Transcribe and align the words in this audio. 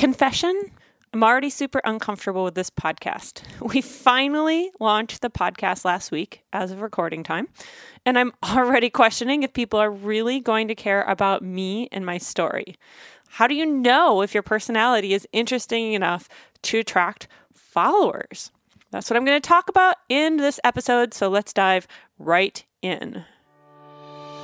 Confession 0.00 0.58
I'm 1.12 1.22
already 1.22 1.50
super 1.50 1.82
uncomfortable 1.84 2.42
with 2.42 2.54
this 2.54 2.70
podcast. 2.70 3.42
We 3.60 3.82
finally 3.82 4.70
launched 4.80 5.20
the 5.20 5.28
podcast 5.28 5.84
last 5.84 6.10
week 6.10 6.42
as 6.54 6.70
of 6.70 6.80
recording 6.80 7.22
time, 7.22 7.48
and 8.06 8.18
I'm 8.18 8.32
already 8.42 8.88
questioning 8.88 9.42
if 9.42 9.52
people 9.52 9.78
are 9.78 9.90
really 9.90 10.40
going 10.40 10.68
to 10.68 10.74
care 10.74 11.02
about 11.02 11.42
me 11.42 11.86
and 11.92 12.06
my 12.06 12.16
story. 12.16 12.76
How 13.28 13.46
do 13.46 13.54
you 13.54 13.66
know 13.66 14.22
if 14.22 14.32
your 14.32 14.42
personality 14.42 15.12
is 15.12 15.28
interesting 15.32 15.92
enough 15.92 16.30
to 16.62 16.78
attract 16.78 17.28
followers? 17.52 18.52
That's 18.92 19.10
what 19.10 19.18
I'm 19.18 19.26
going 19.26 19.42
to 19.42 19.46
talk 19.46 19.68
about 19.68 19.96
in 20.08 20.38
this 20.38 20.58
episode, 20.64 21.12
so 21.12 21.28
let's 21.28 21.52
dive 21.52 21.86
right 22.18 22.64
in. 22.80 23.26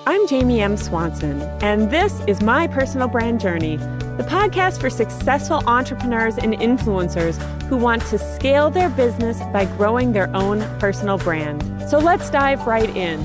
I'm 0.08 0.28
Jamie 0.28 0.60
M. 0.60 0.76
Swanson, 0.76 1.42
and 1.60 1.90
this 1.90 2.20
is 2.28 2.40
my 2.40 2.68
personal 2.68 3.08
brand 3.08 3.40
journey, 3.40 3.76
the 3.76 4.24
podcast 4.28 4.80
for 4.80 4.88
successful 4.88 5.64
entrepreneurs 5.66 6.38
and 6.38 6.54
influencers 6.54 7.42
who 7.62 7.76
want 7.76 8.02
to 8.02 8.18
scale 8.20 8.70
their 8.70 8.88
business 8.88 9.40
by 9.52 9.64
growing 9.64 10.12
their 10.12 10.32
own 10.32 10.60
personal 10.78 11.18
brand. 11.18 11.64
So 11.90 11.98
let's 11.98 12.30
dive 12.30 12.68
right 12.68 12.88
in. 12.96 13.18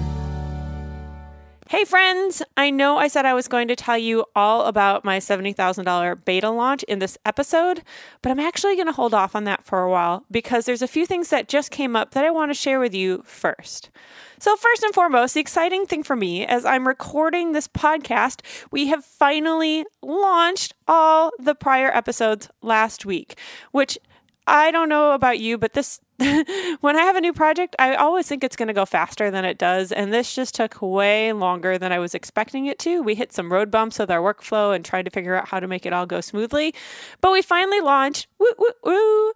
Hey, 1.71 1.85
friends! 1.85 2.43
I 2.57 2.69
know 2.69 2.97
I 2.97 3.07
said 3.07 3.25
I 3.25 3.33
was 3.33 3.47
going 3.47 3.69
to 3.69 3.77
tell 3.77 3.97
you 3.97 4.25
all 4.35 4.65
about 4.65 5.05
my 5.05 5.19
$70,000 5.19 6.25
beta 6.25 6.49
launch 6.49 6.83
in 6.83 6.99
this 6.99 7.17
episode, 7.25 7.81
but 8.21 8.29
I'm 8.29 8.41
actually 8.41 8.75
going 8.75 8.87
to 8.87 8.91
hold 8.91 9.13
off 9.13 9.37
on 9.37 9.45
that 9.45 9.63
for 9.63 9.81
a 9.81 9.89
while 9.89 10.25
because 10.29 10.65
there's 10.65 10.81
a 10.81 10.87
few 10.87 11.05
things 11.05 11.29
that 11.29 11.47
just 11.47 11.71
came 11.71 11.95
up 11.95 12.11
that 12.11 12.25
I 12.25 12.29
want 12.29 12.49
to 12.49 12.55
share 12.55 12.81
with 12.81 12.93
you 12.93 13.23
first. 13.25 13.89
So, 14.37 14.57
first 14.57 14.83
and 14.83 14.93
foremost, 14.93 15.33
the 15.33 15.39
exciting 15.39 15.85
thing 15.85 16.03
for 16.03 16.17
me 16.17 16.45
as 16.45 16.65
I'm 16.65 16.85
recording 16.85 17.53
this 17.53 17.69
podcast, 17.69 18.41
we 18.69 18.87
have 18.87 19.05
finally 19.05 19.85
launched 20.01 20.73
all 20.89 21.31
the 21.39 21.55
prior 21.55 21.89
episodes 21.95 22.49
last 22.61 23.05
week, 23.05 23.39
which 23.71 23.97
I 24.45 24.71
don't 24.71 24.89
know 24.89 25.13
about 25.13 25.39
you, 25.39 25.57
but 25.57 25.71
this 25.71 26.01
when 26.81 26.95
I 26.95 27.01
have 27.01 27.15
a 27.15 27.21
new 27.21 27.33
project, 27.33 27.75
I 27.79 27.95
always 27.95 28.27
think 28.27 28.43
it's 28.43 28.55
going 28.55 28.67
to 28.67 28.73
go 28.73 28.85
faster 28.85 29.31
than 29.31 29.43
it 29.43 29.57
does. 29.57 29.91
And 29.91 30.13
this 30.13 30.35
just 30.35 30.53
took 30.53 30.79
way 30.81 31.33
longer 31.33 31.79
than 31.79 31.91
I 31.91 31.97
was 31.97 32.13
expecting 32.13 32.67
it 32.67 32.77
to. 32.79 33.01
We 33.01 33.15
hit 33.15 33.33
some 33.33 33.51
road 33.51 33.71
bumps 33.71 33.97
with 33.97 34.11
our 34.11 34.19
workflow 34.19 34.75
and 34.75 34.85
tried 34.85 35.05
to 35.05 35.11
figure 35.11 35.35
out 35.35 35.47
how 35.47 35.59
to 35.59 35.67
make 35.67 35.85
it 35.85 35.93
all 35.93 36.05
go 36.05 36.21
smoothly. 36.21 36.75
But 37.21 37.31
we 37.31 37.41
finally 37.41 37.81
launched. 37.81 38.27
Woo, 38.37 38.53
woo, 38.59 38.71
woo. 38.83 39.33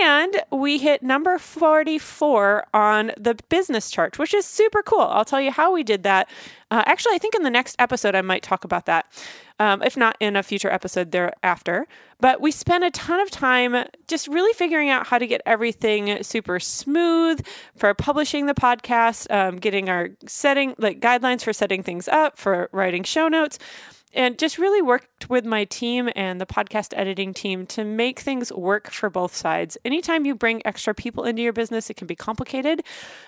And 0.00 0.40
we 0.52 0.78
hit 0.78 1.02
number 1.02 1.38
44 1.38 2.66
on 2.72 3.10
the 3.18 3.36
business 3.48 3.90
chart, 3.90 4.16
which 4.18 4.32
is 4.32 4.46
super 4.46 4.80
cool. 4.82 5.00
I'll 5.00 5.24
tell 5.24 5.40
you 5.40 5.50
how 5.50 5.72
we 5.72 5.82
did 5.82 6.04
that. 6.04 6.30
Uh, 6.70 6.84
actually, 6.86 7.16
I 7.16 7.18
think 7.18 7.34
in 7.34 7.42
the 7.42 7.50
next 7.50 7.74
episode, 7.80 8.14
I 8.14 8.22
might 8.22 8.44
talk 8.44 8.64
about 8.64 8.86
that, 8.86 9.06
um, 9.58 9.82
if 9.82 9.96
not 9.96 10.16
in 10.20 10.36
a 10.36 10.42
future 10.44 10.70
episode 10.70 11.10
thereafter. 11.10 11.88
But 12.20 12.40
we 12.40 12.52
spent 12.52 12.84
a 12.84 12.90
ton 12.92 13.18
of 13.18 13.30
time 13.32 13.84
just 14.06 14.28
really 14.28 14.52
figuring 14.52 14.88
out 14.88 15.08
how 15.08 15.18
to 15.18 15.26
get 15.26 15.42
everything 15.44 16.21
super 16.22 16.60
smooth 16.60 17.44
for 17.76 17.92
publishing 17.94 18.46
the 18.46 18.54
podcast, 18.54 19.30
um, 19.32 19.56
getting 19.56 19.88
our 19.88 20.10
setting, 20.26 20.74
like 20.78 21.00
guidelines 21.00 21.42
for 21.42 21.52
setting 21.52 21.82
things 21.82 22.08
up, 22.08 22.38
for 22.38 22.68
writing 22.72 23.04
show 23.04 23.28
notes 23.28 23.58
and 24.14 24.38
just 24.38 24.58
really 24.58 24.82
worked 24.82 25.30
with 25.30 25.44
my 25.44 25.64
team 25.64 26.10
and 26.14 26.40
the 26.40 26.46
podcast 26.46 26.92
editing 26.96 27.32
team 27.32 27.66
to 27.66 27.84
make 27.84 28.20
things 28.20 28.52
work 28.52 28.90
for 28.90 29.08
both 29.08 29.34
sides. 29.34 29.78
Anytime 29.84 30.26
you 30.26 30.34
bring 30.34 30.64
extra 30.66 30.94
people 30.94 31.24
into 31.24 31.42
your 31.42 31.52
business, 31.52 31.88
it 31.88 31.94
can 31.94 32.06
be 32.06 32.14
complicated. 32.14 32.82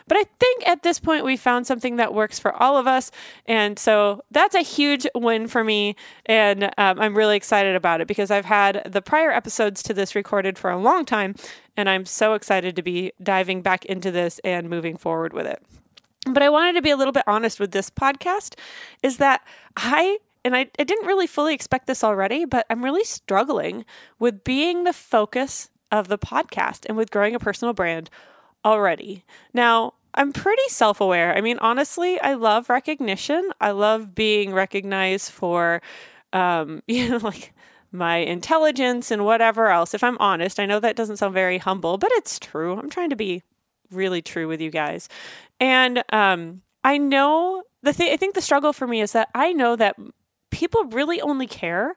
But 0.06 0.18
I 0.18 0.24
think 0.38 0.68
at 0.68 0.82
this 0.82 1.00
point, 1.00 1.24
we 1.24 1.36
found 1.36 1.66
something 1.66 1.96
that 1.96 2.12
works 2.12 2.38
for 2.38 2.52
all 2.54 2.76
of 2.76 2.86
us. 2.86 3.10
And 3.46 3.78
so 3.78 4.22
that's 4.30 4.54
a 4.54 4.60
huge 4.60 5.06
win 5.14 5.48
for 5.48 5.64
me. 5.64 5.96
And 6.26 6.64
um, 6.76 7.00
I'm 7.00 7.16
really 7.16 7.36
excited 7.36 7.76
about 7.76 8.00
it 8.00 8.08
because 8.08 8.30
I've 8.30 8.44
had 8.44 8.82
the 8.90 9.02
prior 9.02 9.30
episodes 9.30 9.82
to 9.84 9.94
this 9.94 10.14
recorded 10.14 10.58
for 10.58 10.70
a 10.70 10.78
long 10.78 11.04
time. 11.04 11.34
And 11.76 11.88
I'm 11.88 12.06
so 12.06 12.34
excited 12.34 12.76
to 12.76 12.82
be 12.82 13.12
diving 13.22 13.62
back 13.62 13.84
into 13.84 14.10
this 14.10 14.40
and 14.44 14.70
moving 14.70 14.96
forward 14.96 15.32
with 15.32 15.46
it. 15.46 15.62
But 16.30 16.42
I 16.42 16.48
wanted 16.48 16.74
to 16.74 16.82
be 16.82 16.90
a 16.90 16.96
little 16.96 17.12
bit 17.12 17.24
honest 17.26 17.60
with 17.60 17.72
this 17.72 17.90
podcast 17.90 18.54
is 19.02 19.18
that 19.18 19.42
I 19.76 20.18
and 20.44 20.54
I, 20.54 20.68
I 20.78 20.84
didn't 20.84 21.06
really 21.06 21.26
fully 21.26 21.54
expect 21.54 21.86
this 21.86 22.04
already, 22.04 22.44
but 22.44 22.66
I'm 22.68 22.84
really 22.84 23.04
struggling 23.04 23.84
with 24.18 24.44
being 24.44 24.84
the 24.84 24.92
focus 24.92 25.70
of 25.90 26.08
the 26.08 26.18
podcast 26.18 26.84
and 26.86 26.96
with 26.96 27.10
growing 27.10 27.34
a 27.34 27.38
personal 27.38 27.72
brand 27.72 28.10
already. 28.64 29.24
Now, 29.54 29.94
I'm 30.14 30.32
pretty 30.32 30.68
self 30.68 31.00
aware. 31.00 31.36
I 31.36 31.40
mean, 31.40 31.58
honestly, 31.58 32.20
I 32.20 32.34
love 32.34 32.68
recognition. 32.68 33.50
I 33.60 33.72
love 33.72 34.14
being 34.14 34.52
recognized 34.52 35.32
for, 35.32 35.82
um, 36.32 36.82
you 36.88 37.08
know, 37.08 37.16
like 37.18 37.52
my 37.94 38.16
intelligence 38.16 39.10
and 39.10 39.24
whatever 39.24 39.68
else. 39.68 39.94
If 39.94 40.02
I'm 40.04 40.18
honest, 40.18 40.58
I 40.58 40.66
know 40.66 40.80
that 40.80 40.96
doesn't 40.96 41.18
sound 41.18 41.32
very 41.32 41.58
humble, 41.58 41.96
but 41.96 42.10
it's 42.14 42.38
true. 42.38 42.76
I'm 42.76 42.90
trying 42.90 43.10
to 43.10 43.16
be 43.16 43.42
really 43.90 44.20
true 44.20 44.48
with 44.48 44.60
you 44.60 44.70
guys. 44.70 45.08
And 45.60 46.02
um, 46.12 46.62
I 46.82 46.98
know 46.98 47.62
the 47.82 47.92
thing, 47.92 48.12
I 48.12 48.16
think 48.16 48.34
the 48.34 48.42
struggle 48.42 48.72
for 48.72 48.86
me 48.86 49.00
is 49.00 49.12
that 49.12 49.28
I 49.34 49.52
know 49.52 49.76
that 49.76 49.96
people 50.50 50.84
really 50.84 51.20
only 51.20 51.46
care 51.46 51.96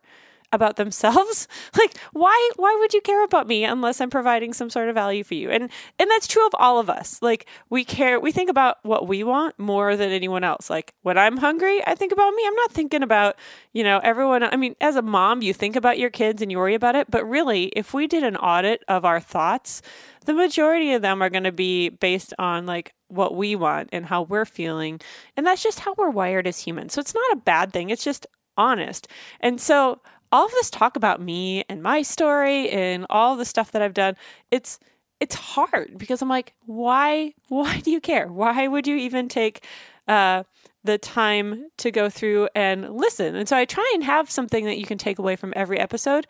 about 0.51 0.75
themselves? 0.75 1.47
Like 1.77 1.95
why 2.11 2.49
why 2.55 2.75
would 2.79 2.93
you 2.93 3.01
care 3.01 3.23
about 3.23 3.47
me 3.47 3.63
unless 3.63 4.01
i'm 4.01 4.09
providing 4.09 4.51
some 4.51 4.69
sort 4.69 4.89
of 4.89 4.95
value 4.95 5.23
for 5.23 5.35
you? 5.35 5.51
And 5.51 5.63
and 5.99 6.09
that's 6.09 6.27
true 6.27 6.45
of 6.45 6.53
all 6.55 6.79
of 6.79 6.89
us. 6.89 7.21
Like 7.21 7.47
we 7.69 7.83
care 7.83 8.19
we 8.19 8.31
think 8.31 8.49
about 8.49 8.77
what 8.83 9.07
we 9.07 9.23
want 9.23 9.59
more 9.59 9.95
than 9.95 10.09
anyone 10.09 10.43
else. 10.43 10.69
Like 10.69 10.93
when 11.03 11.17
i'm 11.17 11.37
hungry 11.37 11.85
i 11.85 11.93
think 11.93 12.11
about 12.11 12.33
me. 12.33 12.43
I'm 12.47 12.55
not 12.55 12.71
thinking 12.71 13.03
about 13.03 13.35
you 13.73 13.83
know 13.83 13.99
everyone 13.99 14.43
i 14.43 14.55
mean 14.55 14.75
as 14.81 14.95
a 14.95 15.01
mom 15.01 15.41
you 15.41 15.53
think 15.53 15.75
about 15.75 15.99
your 15.99 16.09
kids 16.09 16.41
and 16.41 16.51
you 16.51 16.57
worry 16.57 16.75
about 16.75 16.95
it. 16.95 17.11
But 17.11 17.25
really 17.25 17.65
if 17.75 17.93
we 17.93 18.07
did 18.07 18.23
an 18.23 18.37
audit 18.37 18.83
of 18.87 19.05
our 19.05 19.19
thoughts 19.19 19.81
the 20.25 20.33
majority 20.33 20.93
of 20.93 21.01
them 21.01 21.21
are 21.21 21.29
going 21.29 21.45
to 21.45 21.51
be 21.51 21.89
based 21.89 22.33
on 22.37 22.65
like 22.65 22.93
what 23.07 23.35
we 23.35 23.55
want 23.55 23.89
and 23.93 24.05
how 24.05 24.23
we're 24.23 24.45
feeling. 24.45 24.99
And 25.37 25.45
that's 25.47 25.63
just 25.63 25.79
how 25.79 25.95
we're 25.97 26.09
wired 26.09 26.45
as 26.47 26.59
humans. 26.59 26.93
So 26.93 26.99
it's 26.99 27.15
not 27.15 27.31
a 27.31 27.37
bad 27.37 27.71
thing. 27.71 27.89
It's 27.89 28.03
just 28.03 28.27
honest. 28.57 29.07
And 29.39 29.61
so 29.61 30.01
all 30.31 30.45
of 30.45 30.51
this 30.51 30.69
talk 30.69 30.95
about 30.95 31.21
me 31.21 31.63
and 31.69 31.81
my 31.81 32.01
story 32.01 32.69
and 32.69 33.05
all 33.09 33.35
the 33.35 33.45
stuff 33.45 33.71
that 33.71 33.81
I've 33.81 33.93
done, 33.93 34.15
it's 34.51 34.79
it's 35.19 35.35
hard 35.35 35.97
because 35.97 36.21
I'm 36.21 36.29
like, 36.29 36.53
why 36.65 37.33
why 37.49 37.79
do 37.79 37.91
you 37.91 38.01
care? 38.01 38.27
Why 38.27 38.67
would 38.67 38.87
you 38.87 38.95
even 38.95 39.27
take 39.27 39.65
uh, 40.07 40.43
the 40.83 40.97
time 40.97 41.69
to 41.77 41.91
go 41.91 42.09
through 42.09 42.49
and 42.55 42.95
listen? 42.95 43.35
And 43.35 43.47
so 43.47 43.57
I 43.57 43.65
try 43.65 43.89
and 43.93 44.03
have 44.03 44.29
something 44.29 44.65
that 44.65 44.77
you 44.77 44.85
can 44.85 44.97
take 44.97 45.19
away 45.19 45.35
from 45.35 45.53
every 45.55 45.79
episode, 45.79 46.27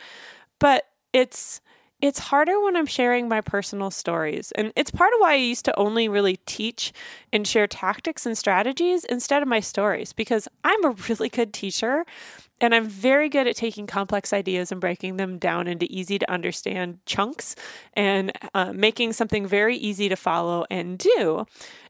but 0.60 0.86
it's 1.14 1.62
it's 2.02 2.20
harder 2.20 2.60
when 2.62 2.76
I'm 2.76 2.86
sharing 2.86 3.28
my 3.28 3.42
personal 3.42 3.90
stories. 3.90 4.52
And 4.54 4.72
it's 4.76 4.92
part 4.92 5.14
of 5.14 5.20
why 5.20 5.34
I 5.34 5.36
used 5.36 5.66
to 5.66 5.80
only 5.80 6.08
really 6.08 6.38
teach 6.46 6.94
and 7.34 7.48
share 7.48 7.66
tactics 7.66 8.26
and 8.26 8.38
strategies 8.38 9.04
instead 9.06 9.42
of 9.42 9.48
my 9.48 9.60
stories 9.60 10.14
because 10.14 10.48
I'm 10.64 10.86
a 10.86 10.96
really 11.10 11.30
good 11.30 11.54
teacher 11.54 12.06
and 12.62 12.74
I'm 12.74 12.86
very 12.86 13.30
good 13.30 13.48
at 13.48 13.56
taking 13.56 13.88
complex 13.88 14.34
ideas 14.34 14.72
and 14.72 14.82
breaking 14.82 15.18
them 15.18 15.38
down 15.38 15.68
into 15.68 15.88
easy 15.90 16.20
to 16.20 16.32
understand 16.32 17.00
chunks 17.06 17.56
and 17.94 18.32
uh, 18.54 18.74
making 18.74 19.14
something 19.14 19.48
very 19.48 19.76
easy 19.78 20.10
to 20.10 20.16
follow 20.16 20.66
and 20.70 20.98
do. 20.98 21.46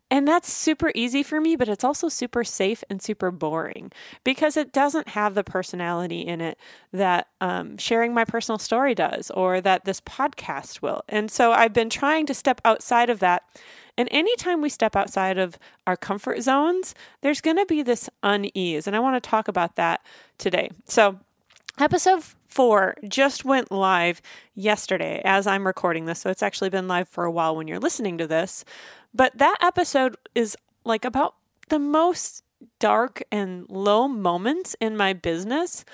And 0.09 0.25
that's 0.25 0.51
super 0.51 0.91
easy 0.95 1.21
for 1.21 1.41
me, 1.41 1.57
but 1.57 1.67
it's 1.67 1.83
also 1.83 2.07
super 2.07 2.45
safe 2.45 2.81
and 2.89 3.01
super 3.01 3.29
boring 3.29 3.91
because 4.23 4.55
it 4.55 4.71
doesn't 4.71 5.09
have 5.09 5.35
the 5.35 5.43
personality 5.43 6.21
in 6.21 6.39
it 6.39 6.57
that 6.93 7.27
um, 7.41 7.77
sharing 7.77 8.13
my 8.13 8.23
personal 8.23 8.57
story 8.57 8.95
does 8.95 9.29
or 9.31 9.59
that 9.59 9.83
this 9.83 9.99
podcast 9.99 10.81
will. 10.81 11.03
And 11.09 11.29
so 11.29 11.51
I've 11.51 11.73
been 11.73 11.89
trying 11.89 12.25
to 12.27 12.33
step 12.33 12.61
outside 12.63 13.09
of 13.09 13.19
that. 13.19 13.43
And 13.97 14.07
anytime 14.11 14.61
we 14.61 14.69
step 14.69 14.95
outside 14.95 15.37
of 15.37 15.57
our 15.85 15.97
comfort 15.97 16.41
zones, 16.41 16.95
there's 17.21 17.41
going 17.41 17.57
to 17.57 17.65
be 17.65 17.81
this 17.81 18.09
unease. 18.23 18.87
And 18.87 18.95
I 18.95 18.99
want 18.99 19.21
to 19.21 19.29
talk 19.29 19.47
about 19.47 19.75
that 19.75 20.05
today. 20.37 20.69
So, 20.85 21.19
episode 21.79 22.23
four 22.47 22.95
just 23.07 23.43
went 23.43 23.71
live 23.71 24.21
yesterday 24.55 25.21
as 25.25 25.47
I'm 25.47 25.65
recording 25.65 26.05
this. 26.05 26.19
So, 26.19 26.29
it's 26.29 26.43
actually 26.43 26.69
been 26.69 26.87
live 26.87 27.09
for 27.09 27.25
a 27.25 27.31
while 27.31 27.55
when 27.55 27.67
you're 27.67 27.79
listening 27.79 28.19
to 28.19 28.27
this. 28.27 28.63
But 29.13 29.37
that 29.37 29.57
episode 29.61 30.15
is 30.35 30.55
like 30.83 31.05
about 31.05 31.35
the 31.69 31.79
most 31.79 32.43
dark 32.79 33.21
and 33.31 33.69
low 33.69 34.07
moments 34.07 34.75
in 34.79 34.97
my 34.97 35.13
business. 35.13 35.85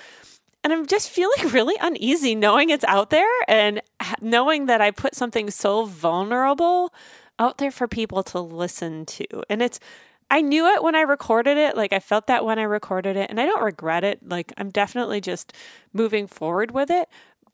And 0.62 0.72
I'm 0.72 0.86
just 0.86 1.10
feeling 1.10 1.48
really 1.52 1.74
uneasy 1.80 2.34
knowing 2.34 2.70
it's 2.70 2.84
out 2.84 3.10
there 3.10 3.30
and 3.48 3.80
knowing 4.20 4.66
that 4.66 4.80
I 4.80 4.90
put 4.90 5.14
something 5.14 5.50
so 5.50 5.84
vulnerable 5.84 6.92
out 7.38 7.58
there 7.58 7.70
for 7.70 7.88
people 7.88 8.22
to 8.22 8.40
listen 8.40 9.04
to. 9.06 9.26
And 9.50 9.60
it's, 9.60 9.80
I 10.30 10.40
knew 10.40 10.66
it 10.66 10.82
when 10.82 10.94
I 10.94 11.02
recorded 11.02 11.58
it. 11.58 11.76
Like 11.76 11.92
I 11.92 12.00
felt 12.00 12.26
that 12.28 12.44
when 12.44 12.58
I 12.58 12.62
recorded 12.62 13.16
it, 13.16 13.28
and 13.28 13.40
I 13.40 13.46
don't 13.46 13.62
regret 13.62 14.04
it. 14.04 14.26
Like 14.26 14.52
I'm 14.56 14.70
definitely 14.70 15.20
just 15.20 15.52
moving 15.92 16.26
forward 16.26 16.70
with 16.70 16.90
it, 16.90 17.08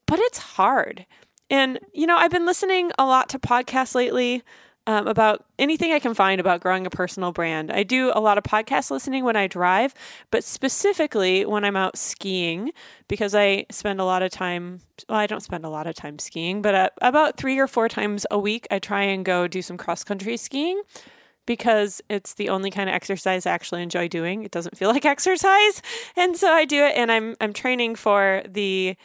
but 0.06 0.18
it's 0.18 0.38
hard. 0.38 1.06
And, 1.48 1.80
you 1.92 2.06
know, 2.06 2.16
I've 2.16 2.30
been 2.30 2.46
listening 2.46 2.92
a 2.96 3.04
lot 3.04 3.28
to 3.30 3.38
podcasts 3.38 3.94
lately 3.94 4.42
um, 4.90 5.06
about 5.06 5.44
anything 5.56 5.92
I 5.92 6.00
can 6.00 6.14
find 6.14 6.40
about 6.40 6.60
growing 6.60 6.84
a 6.84 6.90
personal 6.90 7.30
brand. 7.30 7.70
I 7.70 7.84
do 7.84 8.10
a 8.12 8.18
lot 8.18 8.38
of 8.38 8.44
podcast 8.44 8.90
listening 8.90 9.22
when 9.22 9.36
I 9.36 9.46
drive, 9.46 9.94
but 10.32 10.42
specifically 10.42 11.46
when 11.46 11.64
I'm 11.64 11.76
out 11.76 11.96
skiing 11.96 12.72
because 13.06 13.32
I 13.32 13.66
spend 13.70 14.00
a 14.00 14.04
lot 14.04 14.22
of 14.22 14.32
time. 14.32 14.80
Well, 15.08 15.16
I 15.16 15.28
don't 15.28 15.44
spend 15.44 15.64
a 15.64 15.68
lot 15.68 15.86
of 15.86 15.94
time 15.94 16.18
skiing, 16.18 16.60
but 16.60 16.74
uh, 16.74 16.90
about 17.02 17.36
three 17.36 17.56
or 17.60 17.68
four 17.68 17.88
times 17.88 18.26
a 18.32 18.38
week, 18.38 18.66
I 18.72 18.80
try 18.80 19.02
and 19.02 19.24
go 19.24 19.46
do 19.46 19.62
some 19.62 19.76
cross 19.76 20.02
country 20.02 20.36
skiing 20.36 20.82
because 21.46 22.02
it's 22.10 22.34
the 22.34 22.48
only 22.48 22.72
kind 22.72 22.90
of 22.90 22.94
exercise 22.94 23.46
I 23.46 23.52
actually 23.52 23.84
enjoy 23.84 24.08
doing. 24.08 24.42
It 24.42 24.50
doesn't 24.50 24.76
feel 24.76 24.90
like 24.90 25.04
exercise, 25.16 25.82
and 26.16 26.36
so 26.36 26.50
I 26.50 26.64
do 26.64 26.84
it. 26.84 26.96
And 26.96 27.12
I'm 27.12 27.36
I'm 27.40 27.52
training 27.52 27.94
for 27.94 28.42
the 28.44 28.96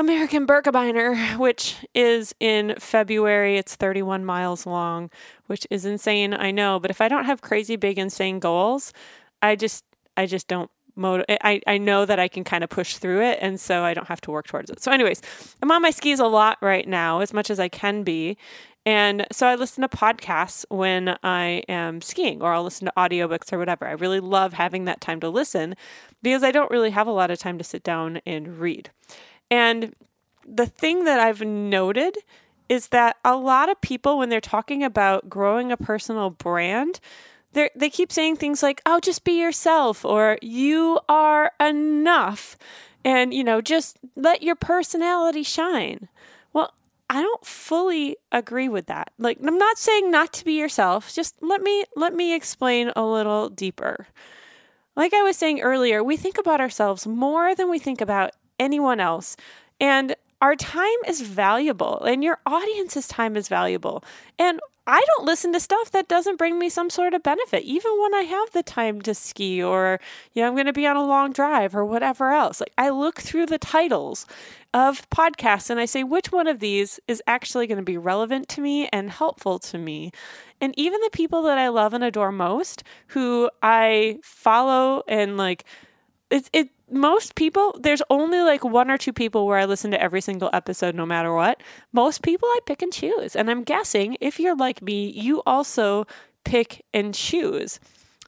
American 0.00 0.46
Birkebeiner, 0.46 1.36
which 1.36 1.76
is 1.94 2.34
in 2.40 2.74
February. 2.78 3.58
It's 3.58 3.76
31 3.76 4.24
miles 4.24 4.64
long, 4.64 5.10
which 5.46 5.66
is 5.68 5.84
insane. 5.84 6.32
I 6.32 6.50
know, 6.50 6.80
but 6.80 6.90
if 6.90 7.02
I 7.02 7.08
don't 7.08 7.26
have 7.26 7.42
crazy 7.42 7.76
big 7.76 7.98
insane 7.98 8.38
goals, 8.38 8.94
I 9.42 9.56
just 9.56 9.84
I 10.16 10.24
just 10.24 10.48
don't 10.48 10.70
motiv- 10.96 11.26
I, 11.28 11.60
I 11.66 11.76
know 11.76 12.06
that 12.06 12.18
I 12.18 12.28
can 12.28 12.44
kind 12.44 12.64
of 12.64 12.70
push 12.70 12.96
through 12.96 13.20
it 13.20 13.38
and 13.42 13.60
so 13.60 13.84
I 13.84 13.92
don't 13.92 14.08
have 14.08 14.22
to 14.22 14.30
work 14.30 14.46
towards 14.46 14.70
it. 14.70 14.82
So 14.82 14.90
anyways, 14.90 15.20
I'm 15.62 15.70
on 15.70 15.82
my 15.82 15.90
skis 15.90 16.18
a 16.18 16.26
lot 16.26 16.56
right 16.62 16.88
now 16.88 17.20
as 17.20 17.34
much 17.34 17.50
as 17.50 17.60
I 17.60 17.68
can 17.68 18.02
be. 18.02 18.38
And 18.86 19.26
so 19.30 19.46
I 19.46 19.54
listen 19.54 19.82
to 19.82 19.88
podcasts 19.88 20.64
when 20.70 21.18
I 21.22 21.62
am 21.68 22.00
skiing 22.00 22.40
or 22.40 22.54
I'll 22.54 22.64
listen 22.64 22.86
to 22.86 22.92
audiobooks 22.96 23.52
or 23.52 23.58
whatever. 23.58 23.86
I 23.86 23.92
really 23.92 24.20
love 24.20 24.54
having 24.54 24.86
that 24.86 25.02
time 25.02 25.20
to 25.20 25.28
listen 25.28 25.74
because 26.22 26.42
I 26.42 26.52
don't 26.52 26.70
really 26.70 26.90
have 26.90 27.06
a 27.06 27.12
lot 27.12 27.30
of 27.30 27.38
time 27.38 27.58
to 27.58 27.64
sit 27.64 27.82
down 27.82 28.22
and 28.24 28.58
read. 28.58 28.90
And 29.50 29.94
the 30.46 30.66
thing 30.66 31.04
that 31.04 31.20
I've 31.20 31.40
noted 31.42 32.16
is 32.68 32.88
that 32.88 33.16
a 33.24 33.36
lot 33.36 33.68
of 33.68 33.80
people, 33.80 34.18
when 34.18 34.28
they're 34.28 34.40
talking 34.40 34.84
about 34.84 35.28
growing 35.28 35.72
a 35.72 35.76
personal 35.76 36.30
brand, 36.30 37.00
they 37.52 37.90
keep 37.90 38.12
saying 38.12 38.36
things 38.36 38.62
like, 38.62 38.80
"Oh, 38.86 39.00
just 39.00 39.24
be 39.24 39.40
yourself," 39.40 40.04
or 40.04 40.38
"You 40.40 41.00
are 41.08 41.50
enough," 41.58 42.56
and 43.04 43.34
you 43.34 43.42
know, 43.42 43.60
just 43.60 43.98
let 44.14 44.42
your 44.42 44.54
personality 44.54 45.42
shine. 45.42 46.08
Well, 46.52 46.72
I 47.08 47.22
don't 47.22 47.44
fully 47.44 48.16
agree 48.30 48.68
with 48.68 48.86
that. 48.86 49.12
Like, 49.18 49.38
I'm 49.44 49.58
not 49.58 49.78
saying 49.78 50.12
not 50.12 50.32
to 50.34 50.44
be 50.44 50.52
yourself. 50.52 51.12
Just 51.12 51.34
let 51.40 51.60
me 51.60 51.84
let 51.96 52.14
me 52.14 52.34
explain 52.36 52.92
a 52.94 53.04
little 53.04 53.48
deeper. 53.48 54.06
Like 54.94 55.12
I 55.12 55.22
was 55.22 55.36
saying 55.36 55.60
earlier, 55.60 56.04
we 56.04 56.16
think 56.16 56.38
about 56.38 56.60
ourselves 56.60 57.04
more 57.06 57.54
than 57.56 57.68
we 57.68 57.80
think 57.80 58.00
about 58.00 58.30
anyone 58.60 59.00
else. 59.00 59.36
And 59.80 60.14
our 60.40 60.54
time 60.54 60.88
is 61.06 61.20
valuable 61.20 62.00
and 62.02 62.22
your 62.22 62.38
audience's 62.46 63.08
time 63.08 63.36
is 63.36 63.48
valuable. 63.48 64.04
And 64.38 64.60
I 64.86 65.04
don't 65.06 65.26
listen 65.26 65.52
to 65.52 65.60
stuff 65.60 65.90
that 65.92 66.08
doesn't 66.08 66.38
bring 66.38 66.58
me 66.58 66.68
some 66.68 66.90
sort 66.90 67.14
of 67.14 67.22
benefit, 67.22 67.62
even 67.62 67.92
when 68.00 68.14
I 68.14 68.22
have 68.22 68.50
the 68.50 68.62
time 68.62 69.00
to 69.02 69.14
ski 69.14 69.62
or, 69.62 70.00
you 70.32 70.42
know, 70.42 70.48
I'm 70.48 70.54
going 70.54 70.66
to 70.66 70.72
be 70.72 70.86
on 70.86 70.96
a 70.96 71.06
long 71.06 71.32
drive 71.32 71.76
or 71.76 71.84
whatever 71.84 72.32
else. 72.32 72.60
Like, 72.60 72.72
I 72.76 72.88
look 72.88 73.20
through 73.20 73.46
the 73.46 73.58
titles 73.58 74.26
of 74.72 75.08
podcasts 75.10 75.70
and 75.70 75.78
I 75.78 75.84
say, 75.84 76.02
which 76.02 76.32
one 76.32 76.46
of 76.46 76.58
these 76.58 76.98
is 77.06 77.22
actually 77.26 77.66
going 77.66 77.78
to 77.78 77.84
be 77.84 77.98
relevant 77.98 78.48
to 78.48 78.60
me 78.60 78.88
and 78.88 79.10
helpful 79.10 79.58
to 79.60 79.78
me? 79.78 80.10
And 80.60 80.74
even 80.76 81.00
the 81.02 81.10
people 81.12 81.42
that 81.42 81.58
I 81.58 81.68
love 81.68 81.94
and 81.94 82.02
adore 82.02 82.32
most, 82.32 82.82
who 83.08 83.48
I 83.62 84.18
follow 84.22 85.02
and 85.06 85.36
like, 85.36 85.64
it's 86.30 86.48
it 86.52 86.70
most 86.90 87.34
people 87.34 87.78
there's 87.80 88.02
only 88.10 88.40
like 88.40 88.64
one 88.64 88.90
or 88.90 88.98
two 88.98 89.12
people 89.12 89.46
where 89.46 89.58
I 89.58 89.64
listen 89.64 89.90
to 89.92 90.00
every 90.00 90.20
single 90.20 90.50
episode 90.52 90.94
no 90.94 91.06
matter 91.06 91.32
what. 91.32 91.62
Most 91.92 92.22
people 92.22 92.48
I 92.48 92.58
pick 92.66 92.82
and 92.82 92.92
choose. 92.92 93.36
And 93.36 93.50
I'm 93.50 93.62
guessing 93.64 94.16
if 94.20 94.40
you're 94.40 94.56
like 94.56 94.82
me, 94.82 95.10
you 95.10 95.42
also 95.46 96.06
pick 96.44 96.84
and 96.94 97.14
choose. 97.14 97.80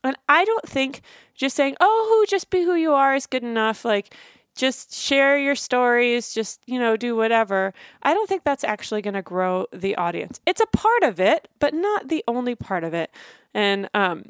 And 0.04 0.16
I 0.28 0.44
don't 0.44 0.68
think 0.68 1.02
just 1.34 1.56
saying, 1.56 1.76
"Oh, 1.80 2.06
who 2.08 2.26
just 2.30 2.50
be 2.50 2.62
who 2.62 2.74
you 2.74 2.92
are" 2.92 3.14
is 3.14 3.26
good 3.26 3.42
enough. 3.44 3.84
Like 3.84 4.14
just 4.54 4.92
share 4.92 5.38
your 5.38 5.54
stories, 5.54 6.34
just, 6.34 6.60
you 6.66 6.78
know, 6.78 6.96
do 6.96 7.16
whatever. 7.16 7.72
I 8.02 8.12
don't 8.12 8.28
think 8.28 8.44
that's 8.44 8.64
actually 8.64 9.00
going 9.00 9.14
to 9.14 9.22
grow 9.22 9.66
the 9.72 9.96
audience. 9.96 10.40
It's 10.46 10.60
a 10.60 10.66
part 10.66 11.04
of 11.04 11.18
it, 11.18 11.48
but 11.58 11.72
not 11.72 12.08
the 12.08 12.22
only 12.28 12.54
part 12.54 12.84
of 12.84 12.92
it. 12.94 13.10
And 13.54 13.88
um 13.94 14.24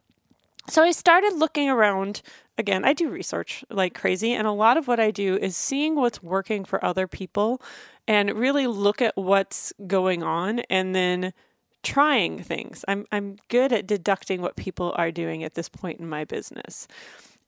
so 0.68 0.82
I 0.82 0.92
started 0.92 1.34
looking 1.34 1.68
around 1.68 2.22
again, 2.58 2.84
I 2.84 2.92
do 2.92 3.08
research 3.08 3.64
like 3.70 3.94
crazy, 3.94 4.32
and 4.32 4.46
a 4.46 4.52
lot 4.52 4.76
of 4.76 4.86
what 4.86 5.00
I 5.00 5.10
do 5.10 5.36
is 5.36 5.56
seeing 5.56 5.96
what's 5.96 6.22
working 6.22 6.64
for 6.64 6.84
other 6.84 7.06
people 7.06 7.60
and 8.06 8.32
really 8.32 8.66
look 8.66 9.00
at 9.00 9.16
what's 9.16 9.72
going 9.86 10.22
on 10.22 10.60
and 10.70 10.94
then 10.94 11.32
trying 11.82 12.42
things. 12.42 12.84
I'm 12.86 13.06
I'm 13.10 13.36
good 13.48 13.72
at 13.72 13.86
deducting 13.86 14.40
what 14.40 14.56
people 14.56 14.94
are 14.96 15.10
doing 15.10 15.42
at 15.44 15.54
this 15.54 15.68
point 15.68 16.00
in 16.00 16.08
my 16.08 16.24
business. 16.24 16.86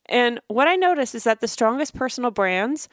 And 0.07 0.41
what 0.49 0.69
I 0.69 0.77
notice 0.77 1.15
is 1.15 1.25
that 1.25 1.41
the 1.41 1.49
strongest 1.49 1.95
personal 1.95 2.31
brands 2.31 2.89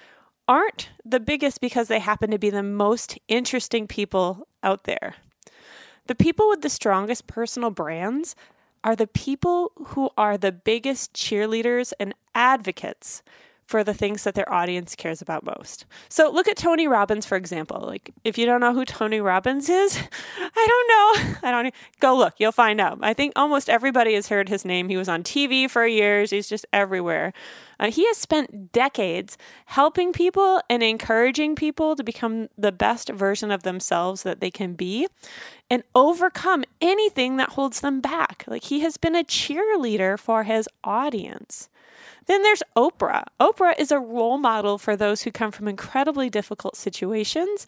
aren't 0.47 0.89
the 1.03 1.19
biggest 1.19 1.61
because 1.61 1.87
they 1.87 1.99
happen 1.99 2.31
to 2.31 2.39
be 2.39 2.49
the 2.49 2.63
most 2.63 3.17
interesting 3.27 3.87
people 3.87 4.47
out 4.63 4.85
there. 4.85 5.15
The 6.07 6.15
people 6.15 6.49
with 6.49 6.61
the 6.61 6.69
strongest 6.69 7.27
personal 7.27 7.69
brands 7.69 8.35
are 8.83 8.95
the 8.95 9.07
people 9.07 9.71
who 9.87 10.09
are 10.17 10.37
the 10.37 10.51
biggest 10.51 11.13
cheerleaders 11.13 11.93
and 11.99 12.13
advocates 12.33 13.21
for 13.71 13.85
the 13.85 13.93
things 13.93 14.25
that 14.25 14.35
their 14.35 14.51
audience 14.51 14.95
cares 14.97 15.21
about 15.21 15.45
most. 15.45 15.85
So 16.09 16.29
look 16.29 16.49
at 16.49 16.57
Tony 16.57 16.89
Robbins 16.89 17.25
for 17.25 17.37
example. 17.37 17.79
Like 17.79 18.11
if 18.25 18.37
you 18.37 18.45
don't 18.45 18.59
know 18.59 18.73
who 18.73 18.83
Tony 18.83 19.21
Robbins 19.21 19.69
is, 19.69 19.97
I 20.37 20.67
don't 20.67 20.87
know. 21.31 21.39
I 21.47 21.51
don't 21.51 21.73
go 22.01 22.15
look, 22.17 22.33
you'll 22.37 22.51
find 22.51 22.81
out. 22.81 22.99
I 23.01 23.13
think 23.13 23.31
almost 23.37 23.69
everybody 23.69 24.13
has 24.13 24.27
heard 24.27 24.49
his 24.49 24.65
name. 24.65 24.89
He 24.89 24.97
was 24.97 25.07
on 25.07 25.23
TV 25.23 25.69
for 25.69 25.87
years. 25.87 26.31
He's 26.31 26.49
just 26.49 26.65
everywhere. 26.73 27.31
Uh, 27.79 27.89
he 27.89 28.05
has 28.07 28.17
spent 28.17 28.73
decades 28.73 29.37
helping 29.65 30.11
people 30.11 30.61
and 30.69 30.83
encouraging 30.83 31.55
people 31.55 31.95
to 31.95 32.03
become 32.03 32.49
the 32.57 32.71
best 32.73 33.09
version 33.09 33.51
of 33.51 33.63
themselves 33.63 34.21
that 34.23 34.41
they 34.41 34.51
can 34.51 34.73
be 34.73 35.07
and 35.69 35.81
overcome 35.95 36.65
anything 36.81 37.37
that 37.37 37.51
holds 37.51 37.79
them 37.79 38.01
back. 38.01 38.43
Like 38.45 38.65
he 38.65 38.81
has 38.81 38.97
been 38.97 39.15
a 39.15 39.23
cheerleader 39.23 40.19
for 40.19 40.43
his 40.43 40.67
audience. 40.83 41.69
Then 42.31 42.43
there's 42.43 42.63
Oprah. 42.77 43.25
Oprah 43.41 43.77
is 43.77 43.91
a 43.91 43.99
role 43.99 44.37
model 44.37 44.77
for 44.77 44.95
those 44.95 45.21
who 45.21 45.33
come 45.33 45.51
from 45.51 45.67
incredibly 45.67 46.29
difficult 46.29 46.77
situations. 46.77 47.67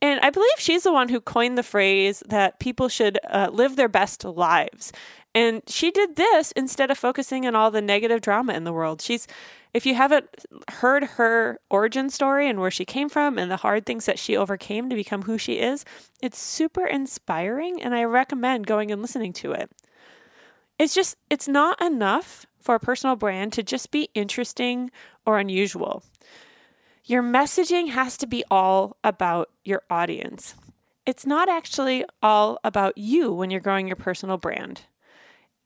And 0.00 0.20
I 0.20 0.30
believe 0.30 0.52
she's 0.56 0.84
the 0.84 0.92
one 0.92 1.08
who 1.08 1.20
coined 1.20 1.58
the 1.58 1.64
phrase 1.64 2.22
that 2.28 2.60
people 2.60 2.88
should 2.88 3.18
uh, 3.28 3.48
live 3.52 3.74
their 3.74 3.88
best 3.88 4.22
lives. 4.22 4.92
And 5.34 5.62
she 5.66 5.90
did 5.90 6.14
this 6.14 6.52
instead 6.52 6.92
of 6.92 6.96
focusing 6.96 7.44
on 7.44 7.56
all 7.56 7.72
the 7.72 7.82
negative 7.82 8.20
drama 8.20 8.52
in 8.52 8.62
the 8.62 8.72
world. 8.72 9.02
She's, 9.02 9.26
if 9.72 9.84
you 9.84 9.96
haven't 9.96 10.26
heard 10.70 11.02
her 11.02 11.58
origin 11.68 12.08
story 12.08 12.48
and 12.48 12.60
where 12.60 12.70
she 12.70 12.84
came 12.84 13.08
from 13.08 13.36
and 13.36 13.50
the 13.50 13.56
hard 13.56 13.84
things 13.84 14.06
that 14.06 14.20
she 14.20 14.36
overcame 14.36 14.88
to 14.90 14.94
become 14.94 15.22
who 15.22 15.38
she 15.38 15.54
is, 15.58 15.84
it's 16.22 16.38
super 16.38 16.86
inspiring 16.86 17.82
and 17.82 17.96
I 17.96 18.04
recommend 18.04 18.68
going 18.68 18.92
and 18.92 19.02
listening 19.02 19.32
to 19.32 19.50
it. 19.50 19.72
It's 20.78 20.94
just, 20.94 21.16
it's 21.28 21.48
not 21.48 21.82
enough 21.82 22.46
for 22.64 22.74
a 22.74 22.80
personal 22.80 23.14
brand 23.14 23.52
to 23.52 23.62
just 23.62 23.90
be 23.90 24.08
interesting 24.14 24.90
or 25.26 25.38
unusual. 25.38 26.02
Your 27.04 27.22
messaging 27.22 27.90
has 27.90 28.16
to 28.16 28.26
be 28.26 28.42
all 28.50 28.96
about 29.04 29.50
your 29.64 29.82
audience. 29.90 30.54
It's 31.04 31.26
not 31.26 31.48
actually 31.48 32.04
all 32.22 32.58
about 32.64 32.96
you 32.96 33.32
when 33.32 33.50
you're 33.50 33.60
growing 33.60 33.86
your 33.86 33.96
personal 33.96 34.38
brand 34.38 34.82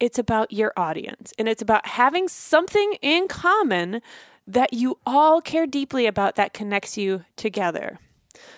it's 0.00 0.18
about 0.18 0.52
your 0.52 0.72
audience 0.76 1.32
and 1.38 1.48
it's 1.48 1.62
about 1.62 1.86
having 1.86 2.28
something 2.28 2.94
in 3.02 3.28
common 3.28 4.00
that 4.46 4.72
you 4.72 4.98
all 5.04 5.40
care 5.40 5.66
deeply 5.66 6.06
about 6.06 6.36
that 6.36 6.54
connects 6.54 6.96
you 6.96 7.24
together. 7.36 7.98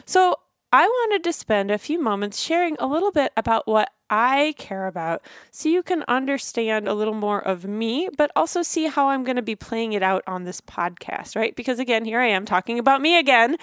So, 0.04 0.37
I 0.73 0.87
wanted 0.87 1.25
to 1.25 1.32
spend 1.32 1.73
a 1.73 1.78
few 1.78 2.00
moments 2.00 2.40
sharing 2.40 2.76
a 2.78 2.87
little 2.87 3.11
bit 3.11 3.32
about 3.37 3.66
what 3.66 3.90
I 4.11 4.55
care 4.59 4.88
about 4.88 5.23
so 5.52 5.69
you 5.69 5.83
can 5.83 6.05
understand 6.09 6.88
a 6.88 6.95
little 6.95 7.14
more 7.14 7.40
of 7.40 7.64
me, 7.64 8.09
but 8.19 8.33
also 8.35 8.62
see 8.62 8.87
how 8.87 9.09
I'm 9.09 9.23
going 9.23 9.37
to 9.37 9.43
be 9.43 9.55
playing 9.55 9.93
it 9.93 10.02
out 10.02 10.25
on 10.26 10.45
this 10.45 10.61
podcast, 10.61 11.37
right? 11.37 11.55
Because 11.55 11.79
again, 11.79 12.05
here 12.05 12.21
I 12.21 12.26
am 12.26 12.45
talking 12.45 12.79
about 12.79 13.00
me 13.00 13.19
again. 13.19 13.57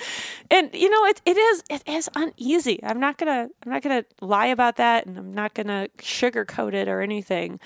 And 0.50 0.74
you 0.74 0.90
know, 0.90 1.06
it, 1.06 1.22
it 1.26 1.38
is 1.38 1.64
it 1.70 1.84
is 1.86 2.10
uneasy. 2.16 2.80
I'm 2.84 3.00
not 3.00 3.18
going 3.18 3.48
to 3.48 3.54
I'm 3.64 3.72
not 3.72 3.82
going 3.82 4.02
to 4.02 4.26
lie 4.26 4.48
about 4.48 4.78
that 4.78 5.06
and 5.06 5.18
I'm 5.18 5.34
not 5.34 5.54
going 5.54 5.68
to 5.68 5.90
sugarcoat 5.98 6.74
it 6.74 6.88
or 6.88 7.02
anything. 7.02 7.60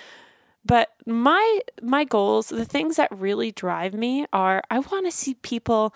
But 0.65 0.89
my 1.05 1.61
my 1.81 2.03
goals, 2.03 2.49
the 2.49 2.65
things 2.65 2.95
that 2.97 3.09
really 3.11 3.51
drive 3.51 3.93
me 3.93 4.25
are 4.33 4.63
I 4.69 4.79
want 4.79 5.05
to 5.05 5.11
see 5.11 5.35
people 5.35 5.93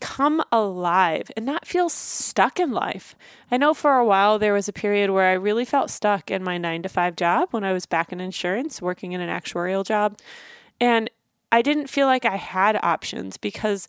come 0.00 0.42
alive 0.50 1.30
and 1.36 1.46
not 1.46 1.66
feel 1.66 1.88
stuck 1.88 2.58
in 2.58 2.72
life. 2.72 3.14
I 3.50 3.56
know 3.56 3.74
for 3.74 3.96
a 3.96 4.04
while 4.04 4.38
there 4.38 4.52
was 4.52 4.68
a 4.68 4.72
period 4.72 5.10
where 5.10 5.28
I 5.28 5.34
really 5.34 5.64
felt 5.64 5.90
stuck 5.90 6.30
in 6.30 6.42
my 6.42 6.58
nine 6.58 6.82
to 6.82 6.88
five 6.88 7.16
job 7.16 7.48
when 7.50 7.64
I 7.64 7.72
was 7.72 7.86
back 7.86 8.12
in 8.12 8.20
insurance, 8.20 8.82
working 8.82 9.12
in 9.12 9.20
an 9.20 9.28
actuarial 9.28 9.84
job. 9.84 10.18
And 10.80 11.10
I 11.52 11.62
didn't 11.62 11.88
feel 11.88 12.06
like 12.06 12.24
I 12.24 12.36
had 12.36 12.78
options 12.82 13.36
because 13.36 13.88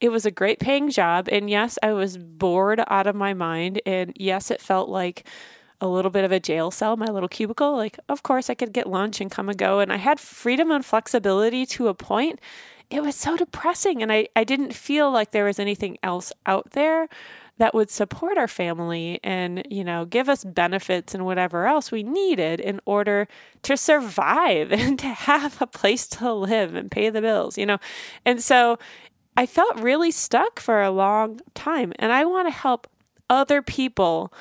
it 0.00 0.10
was 0.10 0.26
a 0.26 0.30
great 0.30 0.58
paying 0.58 0.90
job. 0.90 1.28
And 1.30 1.48
yes, 1.48 1.78
I 1.82 1.92
was 1.92 2.16
bored 2.16 2.82
out 2.88 3.06
of 3.06 3.14
my 3.14 3.34
mind. 3.34 3.80
And 3.86 4.12
yes, 4.16 4.50
it 4.50 4.60
felt 4.60 4.88
like 4.88 5.24
a 5.80 5.88
little 5.88 6.10
bit 6.10 6.24
of 6.24 6.32
a 6.32 6.40
jail 6.40 6.70
cell, 6.70 6.96
my 6.96 7.06
little 7.06 7.28
cubicle. 7.28 7.76
Like, 7.76 7.98
of 8.08 8.22
course, 8.22 8.48
I 8.48 8.54
could 8.54 8.72
get 8.72 8.88
lunch 8.88 9.20
and 9.20 9.30
come 9.30 9.48
and 9.48 9.58
go. 9.58 9.80
And 9.80 9.92
I 9.92 9.96
had 9.96 10.18
freedom 10.18 10.70
and 10.70 10.84
flexibility 10.84 11.66
to 11.66 11.88
a 11.88 11.94
point. 11.94 12.40
It 12.92 13.02
was 13.02 13.16
so 13.16 13.36
depressing. 13.38 14.02
And 14.02 14.12
I, 14.12 14.28
I 14.36 14.44
didn't 14.44 14.74
feel 14.74 15.10
like 15.10 15.30
there 15.30 15.46
was 15.46 15.58
anything 15.58 15.96
else 16.02 16.30
out 16.44 16.72
there 16.72 17.08
that 17.56 17.74
would 17.74 17.90
support 17.90 18.36
our 18.36 18.48
family 18.48 19.18
and, 19.24 19.66
you 19.70 19.82
know, 19.82 20.04
give 20.04 20.28
us 20.28 20.44
benefits 20.44 21.14
and 21.14 21.24
whatever 21.24 21.66
else 21.66 21.90
we 21.90 22.02
needed 22.02 22.60
in 22.60 22.80
order 22.84 23.28
to 23.62 23.76
survive 23.76 24.72
and 24.72 24.98
to 24.98 25.06
have 25.06 25.60
a 25.62 25.66
place 25.66 26.06
to 26.08 26.32
live 26.32 26.74
and 26.74 26.90
pay 26.90 27.08
the 27.08 27.22
bills, 27.22 27.56
you 27.56 27.64
know. 27.64 27.78
And 28.26 28.42
so 28.42 28.78
I 29.36 29.46
felt 29.46 29.80
really 29.80 30.10
stuck 30.10 30.60
for 30.60 30.82
a 30.82 30.90
long 30.90 31.40
time. 31.54 31.94
And 31.98 32.12
I 32.12 32.26
want 32.26 32.48
to 32.48 32.52
help 32.52 32.86
other 33.30 33.62
people 33.62 34.32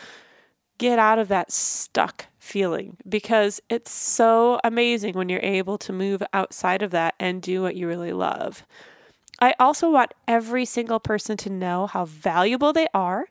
get 0.78 1.00
out 1.00 1.20
of 1.20 1.30
that 1.30 1.52
stuck 1.52 2.26
feeling 2.42 2.98
because 3.08 3.62
it's 3.70 3.92
so 3.92 4.60
amazing 4.64 5.14
when 5.14 5.30
you're 5.30 5.40
able 5.42 5.78
to 5.78 5.94
move 5.94 6.24
outside 6.34 6.82
of 6.82 6.90
that 6.90 7.14
and 7.20 7.42
do 7.42 7.62
what 7.62 7.76
you 7.76 7.88
really 7.88 8.12
love. 8.12 8.66
I 9.40 9.54
also 9.60 9.92
want 9.92 10.16
every 10.28 10.66
single 10.66 11.00
person 11.00 11.38
to 11.38 11.50
know 11.50 11.86
how 11.86 12.06
valuable 12.06 12.74
they 12.74 12.88
are 12.96 13.28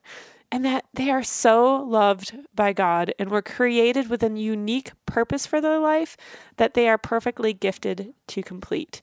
and 0.52 0.64
that 0.64 0.86
they 0.94 1.10
are 1.10 1.24
so 1.24 1.82
loved 1.82 2.36
by 2.54 2.72
God 2.72 3.12
and 3.18 3.30
were 3.30 3.42
created 3.42 4.08
with 4.08 4.22
a 4.22 4.30
unique 4.30 4.92
purpose 5.06 5.44
for 5.44 5.60
their 5.60 5.78
life 5.78 6.16
that 6.56 6.74
they 6.74 6.88
are 6.88 6.98
perfectly 6.98 7.52
gifted 7.52 8.14
to 8.28 8.42
complete. 8.42 9.00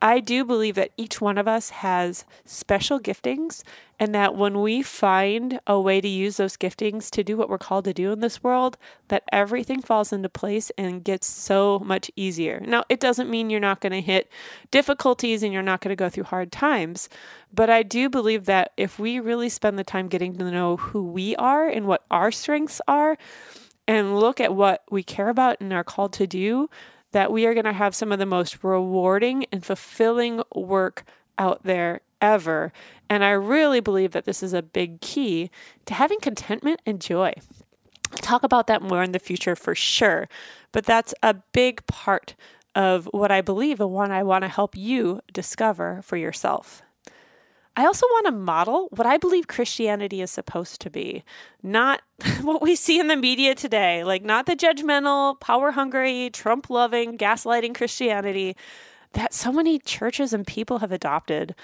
I 0.00 0.20
do 0.20 0.44
believe 0.44 0.76
that 0.76 0.92
each 0.96 1.20
one 1.20 1.38
of 1.38 1.48
us 1.48 1.70
has 1.70 2.24
special 2.44 3.00
giftings, 3.00 3.62
and 3.98 4.14
that 4.14 4.36
when 4.36 4.60
we 4.60 4.80
find 4.82 5.60
a 5.66 5.80
way 5.80 6.00
to 6.00 6.06
use 6.06 6.36
those 6.36 6.56
giftings 6.56 7.10
to 7.10 7.24
do 7.24 7.36
what 7.36 7.48
we're 7.48 7.58
called 7.58 7.84
to 7.86 7.92
do 7.92 8.12
in 8.12 8.20
this 8.20 8.42
world, 8.42 8.78
that 9.08 9.24
everything 9.32 9.82
falls 9.82 10.12
into 10.12 10.28
place 10.28 10.70
and 10.78 11.02
gets 11.02 11.26
so 11.26 11.80
much 11.80 12.10
easier. 12.14 12.60
Now, 12.60 12.84
it 12.88 13.00
doesn't 13.00 13.28
mean 13.28 13.50
you're 13.50 13.58
not 13.58 13.80
going 13.80 13.92
to 13.92 14.00
hit 14.00 14.30
difficulties 14.70 15.42
and 15.42 15.52
you're 15.52 15.62
not 15.62 15.80
going 15.80 15.90
to 15.90 15.96
go 15.96 16.08
through 16.08 16.24
hard 16.24 16.52
times, 16.52 17.08
but 17.52 17.68
I 17.68 17.82
do 17.82 18.08
believe 18.08 18.44
that 18.44 18.72
if 18.76 19.00
we 19.00 19.18
really 19.18 19.48
spend 19.48 19.78
the 19.78 19.84
time 19.84 20.06
getting 20.06 20.38
to 20.38 20.50
know 20.50 20.76
who 20.76 21.02
we 21.02 21.34
are 21.36 21.68
and 21.68 21.86
what 21.86 22.04
our 22.10 22.30
strengths 22.30 22.80
are, 22.86 23.18
and 23.88 24.20
look 24.20 24.38
at 24.38 24.54
what 24.54 24.84
we 24.90 25.02
care 25.02 25.30
about 25.30 25.56
and 25.60 25.72
are 25.72 25.82
called 25.82 26.12
to 26.12 26.26
do, 26.26 26.68
that 27.12 27.32
we 27.32 27.46
are 27.46 27.54
going 27.54 27.64
to 27.64 27.72
have 27.72 27.94
some 27.94 28.12
of 28.12 28.18
the 28.18 28.26
most 28.26 28.62
rewarding 28.62 29.46
and 29.50 29.64
fulfilling 29.64 30.42
work 30.54 31.04
out 31.38 31.62
there 31.62 32.00
ever. 32.20 32.72
And 33.08 33.24
I 33.24 33.30
really 33.30 33.80
believe 33.80 34.12
that 34.12 34.24
this 34.24 34.42
is 34.42 34.52
a 34.52 34.62
big 34.62 35.00
key 35.00 35.50
to 35.86 35.94
having 35.94 36.20
contentment 36.20 36.80
and 36.84 37.00
joy. 37.00 37.32
Talk 38.16 38.42
about 38.42 38.66
that 38.66 38.82
more 38.82 39.02
in 39.02 39.12
the 39.12 39.18
future 39.18 39.54
for 39.54 39.74
sure, 39.74 40.28
but 40.72 40.84
that's 40.84 41.14
a 41.22 41.34
big 41.52 41.86
part 41.86 42.34
of 42.74 43.06
what 43.12 43.30
I 43.30 43.40
believe 43.40 43.80
and 43.80 43.90
what 43.90 44.10
I 44.10 44.22
want 44.22 44.42
to 44.42 44.48
help 44.48 44.76
you 44.76 45.20
discover 45.32 46.00
for 46.02 46.16
yourself. 46.16 46.82
I 47.78 47.86
also 47.86 48.06
want 48.06 48.26
to 48.26 48.32
model 48.32 48.88
what 48.90 49.06
I 49.06 49.18
believe 49.18 49.46
Christianity 49.46 50.20
is 50.20 50.32
supposed 50.32 50.80
to 50.80 50.90
be, 50.90 51.22
not 51.62 52.02
what 52.42 52.60
we 52.60 52.74
see 52.74 52.98
in 52.98 53.06
the 53.06 53.14
media 53.14 53.54
today, 53.54 54.02
like 54.02 54.24
not 54.24 54.46
the 54.46 54.56
judgmental, 54.56 55.38
power 55.38 55.70
hungry, 55.70 56.28
Trump 56.32 56.70
loving, 56.70 57.16
gaslighting 57.16 57.76
Christianity 57.76 58.56
that 59.12 59.32
so 59.32 59.52
many 59.52 59.78
churches 59.78 60.32
and 60.32 60.44
people 60.44 60.80
have 60.80 60.90
adopted. 60.90 61.54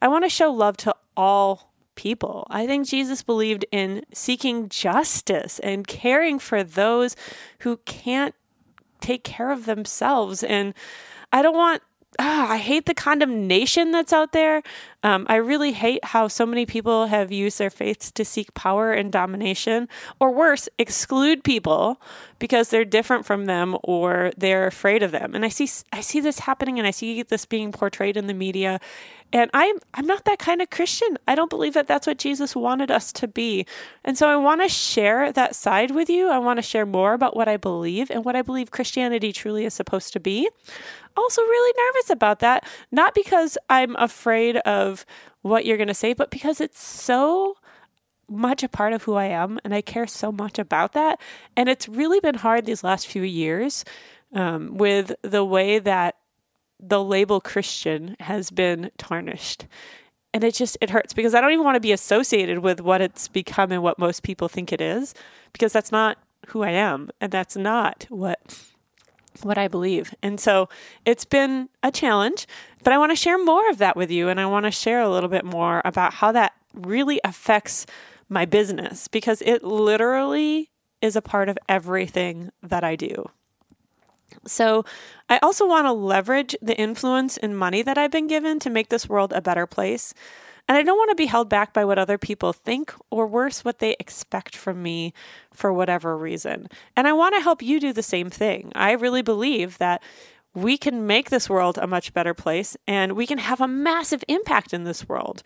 I 0.00 0.08
want 0.08 0.24
to 0.24 0.30
show 0.30 0.50
love 0.50 0.78
to 0.78 0.94
all 1.18 1.70
people. 1.96 2.46
I 2.48 2.66
think 2.66 2.86
Jesus 2.88 3.22
believed 3.22 3.66
in 3.70 4.04
seeking 4.10 4.70
justice 4.70 5.58
and 5.58 5.86
caring 5.86 6.38
for 6.38 6.64
those 6.64 7.14
who 7.58 7.76
can't 7.84 8.34
take 9.02 9.22
care 9.22 9.50
of 9.50 9.66
themselves. 9.66 10.42
And 10.42 10.72
I 11.30 11.42
don't 11.42 11.56
want 11.56 11.82
ah, 12.18 12.50
I 12.50 12.56
hate 12.58 12.86
the 12.86 12.94
condemnation 12.94 13.92
that's 13.92 14.12
out 14.12 14.32
there. 14.32 14.62
Um, 15.02 15.26
I 15.28 15.36
really 15.36 15.72
hate 15.72 16.04
how 16.04 16.26
so 16.28 16.44
many 16.44 16.66
people 16.66 17.06
have 17.06 17.30
used 17.30 17.58
their 17.58 17.70
faiths 17.70 18.10
to 18.12 18.24
seek 18.24 18.52
power 18.54 18.92
and 18.92 19.12
domination, 19.12 19.88
or 20.18 20.32
worse, 20.32 20.68
exclude 20.78 21.44
people 21.44 22.00
because 22.38 22.70
they're 22.70 22.84
different 22.84 23.24
from 23.24 23.46
them 23.46 23.76
or 23.84 24.32
they're 24.36 24.66
afraid 24.66 25.02
of 25.02 25.12
them. 25.12 25.34
And 25.34 25.44
I 25.44 25.48
see, 25.48 25.68
I 25.92 26.00
see 26.00 26.20
this 26.20 26.40
happening, 26.40 26.78
and 26.78 26.86
I 26.86 26.90
see 26.90 27.22
this 27.22 27.46
being 27.46 27.70
portrayed 27.70 28.16
in 28.16 28.26
the 28.26 28.34
media. 28.34 28.80
And 29.32 29.50
I'm, 29.52 29.76
I'm 29.94 30.06
not 30.06 30.24
that 30.24 30.38
kind 30.38 30.62
of 30.62 30.70
Christian. 30.70 31.18
I 31.26 31.34
don't 31.34 31.50
believe 31.50 31.74
that 31.74 31.86
that's 31.86 32.06
what 32.06 32.18
Jesus 32.18 32.56
wanted 32.56 32.90
us 32.90 33.12
to 33.14 33.28
be. 33.28 33.66
And 34.04 34.16
so 34.16 34.28
I 34.28 34.36
want 34.36 34.62
to 34.62 34.68
share 34.68 35.32
that 35.32 35.54
side 35.54 35.90
with 35.90 36.08
you. 36.08 36.28
I 36.30 36.38
want 36.38 36.58
to 36.58 36.62
share 36.62 36.86
more 36.86 37.12
about 37.12 37.36
what 37.36 37.48
I 37.48 37.58
believe 37.58 38.10
and 38.10 38.24
what 38.24 38.36
I 38.36 38.42
believe 38.42 38.70
Christianity 38.70 39.32
truly 39.32 39.64
is 39.64 39.74
supposed 39.74 40.12
to 40.14 40.20
be 40.20 40.48
also 41.18 41.42
really 41.42 41.74
nervous 41.76 42.10
about 42.10 42.38
that. 42.38 42.64
Not 42.90 43.14
because 43.14 43.58
I'm 43.68 43.96
afraid 43.96 44.56
of 44.58 45.04
what 45.42 45.66
you're 45.66 45.76
going 45.76 45.88
to 45.88 45.94
say, 45.94 46.14
but 46.14 46.30
because 46.30 46.60
it's 46.60 46.82
so 46.82 47.56
much 48.28 48.62
a 48.62 48.68
part 48.68 48.92
of 48.92 49.02
who 49.04 49.14
I 49.14 49.26
am 49.26 49.58
and 49.64 49.74
I 49.74 49.80
care 49.80 50.06
so 50.06 50.30
much 50.30 50.58
about 50.58 50.92
that. 50.92 51.20
And 51.56 51.68
it's 51.68 51.88
really 51.88 52.20
been 52.20 52.36
hard 52.36 52.66
these 52.66 52.84
last 52.84 53.06
few 53.06 53.22
years 53.22 53.84
um, 54.34 54.76
with 54.76 55.12
the 55.22 55.44
way 55.44 55.78
that 55.78 56.16
the 56.80 57.02
label 57.02 57.40
Christian 57.40 58.16
has 58.20 58.50
been 58.50 58.90
tarnished. 58.98 59.66
And 60.34 60.44
it 60.44 60.54
just 60.54 60.76
it 60.80 60.90
hurts 60.90 61.12
because 61.12 61.34
I 61.34 61.40
don't 61.40 61.52
even 61.52 61.64
want 61.64 61.76
to 61.76 61.80
be 61.80 61.92
associated 61.92 62.58
with 62.58 62.80
what 62.80 63.00
it's 63.00 63.28
become 63.28 63.72
and 63.72 63.82
what 63.82 63.98
most 63.98 64.22
people 64.22 64.48
think 64.48 64.72
it 64.72 64.80
is 64.80 65.14
because 65.52 65.72
that's 65.72 65.90
not 65.90 66.18
who 66.48 66.62
I 66.62 66.70
am 66.70 67.10
and 67.20 67.32
that's 67.32 67.56
not 67.56 68.06
what 68.10 68.62
what 69.42 69.58
I 69.58 69.68
believe. 69.68 70.14
And 70.22 70.40
so 70.40 70.68
it's 71.04 71.24
been 71.24 71.68
a 71.82 71.90
challenge, 71.90 72.46
but 72.82 72.92
I 72.92 72.98
want 72.98 73.12
to 73.12 73.16
share 73.16 73.42
more 73.42 73.68
of 73.70 73.78
that 73.78 73.96
with 73.96 74.10
you. 74.10 74.28
And 74.28 74.40
I 74.40 74.46
want 74.46 74.64
to 74.64 74.70
share 74.70 75.00
a 75.00 75.08
little 75.08 75.28
bit 75.28 75.44
more 75.44 75.80
about 75.84 76.14
how 76.14 76.32
that 76.32 76.52
really 76.74 77.20
affects 77.24 77.86
my 78.28 78.44
business 78.44 79.08
because 79.08 79.42
it 79.42 79.64
literally 79.64 80.70
is 81.00 81.16
a 81.16 81.22
part 81.22 81.48
of 81.48 81.58
everything 81.68 82.50
that 82.62 82.84
I 82.84 82.96
do. 82.96 83.30
So, 84.46 84.84
I 85.28 85.38
also 85.38 85.66
want 85.66 85.86
to 85.86 85.92
leverage 85.92 86.56
the 86.62 86.76
influence 86.76 87.36
and 87.36 87.58
money 87.58 87.82
that 87.82 87.98
I've 87.98 88.10
been 88.10 88.26
given 88.26 88.58
to 88.60 88.70
make 88.70 88.88
this 88.88 89.08
world 89.08 89.32
a 89.32 89.42
better 89.42 89.66
place. 89.66 90.14
And 90.68 90.76
I 90.76 90.82
don't 90.82 90.98
want 90.98 91.10
to 91.10 91.14
be 91.14 91.26
held 91.26 91.48
back 91.48 91.72
by 91.72 91.86
what 91.86 91.98
other 91.98 92.18
people 92.18 92.52
think, 92.52 92.92
or 93.10 93.26
worse, 93.26 93.64
what 93.64 93.78
they 93.78 93.96
expect 93.98 94.54
from 94.54 94.82
me 94.82 95.14
for 95.50 95.72
whatever 95.72 96.16
reason. 96.16 96.68
And 96.94 97.08
I 97.08 97.14
want 97.14 97.34
to 97.34 97.40
help 97.40 97.62
you 97.62 97.80
do 97.80 97.92
the 97.94 98.02
same 98.02 98.28
thing. 98.28 98.70
I 98.74 98.92
really 98.92 99.22
believe 99.22 99.78
that 99.78 100.02
we 100.54 100.78
can 100.78 101.06
make 101.06 101.30
this 101.30 101.48
world 101.48 101.78
a 101.78 101.86
much 101.86 102.12
better 102.12 102.34
place 102.34 102.76
and 102.86 103.12
we 103.12 103.26
can 103.26 103.38
have 103.38 103.60
a 103.60 103.68
massive 103.68 104.24
impact 104.28 104.72
in 104.72 104.84
this 104.84 105.08
world. 105.08 105.42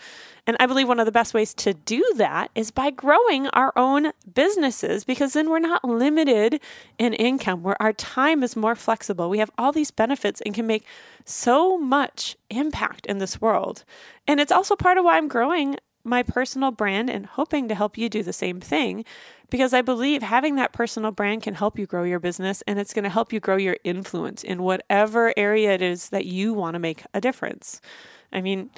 And 0.47 0.57
I 0.59 0.67
believe 0.67 0.89
one 0.89 1.01
of 1.01 1.07
the 1.07 1.13
best 1.13 1.35
ways 1.35 1.53
to 1.55 1.75
do 1.75 2.05
that 2.17 2.51
is 2.55 2.71
by 2.71 2.91
growing 2.91 3.49
our 3.49 3.73
own 3.77 4.13
businesses 4.33 5.05
because 5.05 5.33
then 5.33 5.51
we're 5.51 5.59
not 5.59 5.85
limited 5.85 6.61
in 6.99 7.15
income, 7.15 7.63
where 7.63 7.81
our 7.81 7.93
time 7.93 8.43
is 8.43 8.57
more 8.57 8.75
flexible. 8.75 9.29
We 9.29 9.39
have 9.39 9.51
all 9.59 9.73
these 9.73 9.91
benefits 9.91 10.41
and 10.43 10.55
can 10.55 10.67
make 10.67 10.85
so 11.25 11.77
much 11.77 12.37
impact 12.51 13.07
in 13.07 13.19
this 13.19 13.41
world. 13.41 13.85
And 14.27 14.41
it's 14.41 14.53
also 14.53 14.77
part 14.77 14.99
of 14.99 15.05
why 15.05 15.17
I'm 15.17 15.29
growing 15.29 15.77
my 16.05 16.23
personal 16.23 16.71
brand 16.71 17.09
and 17.09 17.27
hoping 17.27 17.69
to 17.69 17.75
help 17.75 17.97
you 17.97 18.09
do 18.09 18.23
the 18.23 18.33
same 18.33 18.61
thing 18.61 19.05
because 19.51 19.73
I 19.73 19.83
believe 19.83 20.23
having 20.23 20.57
that 20.57 20.73
personal 20.73 21.11
brand 21.11 21.43
can 21.43 21.55
help 21.55 21.79
you 21.79 21.87
grow 21.87 22.03
your 22.03 22.19
business 22.19 22.63
and 22.67 22.79
it's 22.79 22.95
going 22.95 23.05
to 23.05 23.11
help 23.11 23.33
you 23.33 23.41
grow 23.41 23.57
your 23.57 23.77
influence 23.85 24.43
in 24.43 24.63
whatever 24.63 25.33
area 25.37 25.73
it 25.73 25.83
is 25.83 26.09
that 26.09 26.25
you 26.25 26.55
want 26.55 26.75
to 26.75 26.79
make 26.79 27.05
a 27.15 27.21
difference. 27.21 27.81
I 28.33 28.41
mean, 28.41 28.71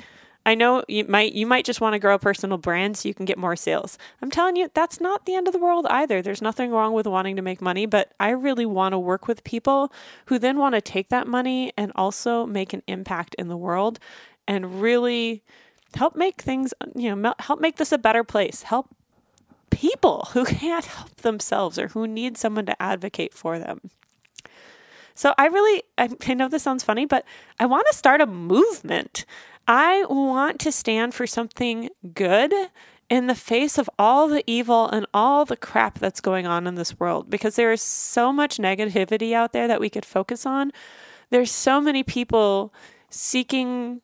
I 0.46 0.54
know 0.54 0.84
you 0.88 1.04
might 1.04 1.32
you 1.32 1.46
might 1.46 1.64
just 1.64 1.80
want 1.80 1.94
to 1.94 1.98
grow 1.98 2.14
a 2.14 2.18
personal 2.18 2.58
brand 2.58 2.98
so 2.98 3.08
you 3.08 3.14
can 3.14 3.24
get 3.24 3.38
more 3.38 3.56
sales. 3.56 3.96
I'm 4.20 4.30
telling 4.30 4.56
you 4.56 4.70
that's 4.74 5.00
not 5.00 5.24
the 5.24 5.34
end 5.34 5.46
of 5.46 5.54
the 5.54 5.58
world 5.58 5.86
either. 5.88 6.20
There's 6.20 6.42
nothing 6.42 6.70
wrong 6.70 6.92
with 6.92 7.06
wanting 7.06 7.36
to 7.36 7.42
make 7.42 7.62
money, 7.62 7.86
but 7.86 8.12
I 8.20 8.30
really 8.30 8.66
want 8.66 8.92
to 8.92 8.98
work 8.98 9.26
with 9.26 9.42
people 9.44 9.90
who 10.26 10.38
then 10.38 10.58
want 10.58 10.74
to 10.74 10.82
take 10.82 11.08
that 11.08 11.26
money 11.26 11.72
and 11.78 11.92
also 11.94 12.44
make 12.44 12.74
an 12.74 12.82
impact 12.86 13.34
in 13.36 13.48
the 13.48 13.56
world 13.56 13.98
and 14.46 14.82
really 14.82 15.42
help 15.94 16.16
make 16.16 16.40
things, 16.40 16.74
you 16.94 17.14
know, 17.14 17.34
help 17.38 17.60
make 17.60 17.76
this 17.76 17.92
a 17.92 17.98
better 17.98 18.24
place. 18.24 18.62
Help 18.62 18.88
people 19.70 20.28
who 20.32 20.44
can't 20.44 20.84
help 20.84 21.16
themselves 21.16 21.78
or 21.78 21.88
who 21.88 22.06
need 22.06 22.36
someone 22.36 22.66
to 22.66 22.82
advocate 22.82 23.34
for 23.34 23.58
them. 23.58 23.80
So 25.14 25.32
I 25.38 25.46
really, 25.46 25.84
I 25.96 26.34
know 26.34 26.48
this 26.48 26.64
sounds 26.64 26.82
funny, 26.82 27.06
but 27.06 27.24
I 27.60 27.66
want 27.66 27.86
to 27.90 27.96
start 27.96 28.20
a 28.20 28.26
movement. 28.26 29.24
I 29.66 30.04
want 30.08 30.58
to 30.60 30.72
stand 30.72 31.14
for 31.14 31.26
something 31.26 31.88
good 32.14 32.52
in 33.08 33.26
the 33.26 33.34
face 33.34 33.78
of 33.78 33.88
all 33.98 34.28
the 34.28 34.42
evil 34.46 34.88
and 34.88 35.06
all 35.14 35.44
the 35.44 35.56
crap 35.56 35.98
that's 35.98 36.20
going 36.20 36.46
on 36.46 36.66
in 36.66 36.74
this 36.74 36.98
world 36.98 37.30
because 37.30 37.54
there 37.54 37.70
is 37.70 37.82
so 37.82 38.32
much 38.32 38.58
negativity 38.58 39.32
out 39.32 39.52
there 39.52 39.68
that 39.68 39.80
we 39.80 39.90
could 39.90 40.04
focus 40.04 40.44
on. 40.44 40.72
There's 41.30 41.50
so 41.50 41.80
many 41.80 42.02
people 42.02 42.72
seeking 43.10 44.00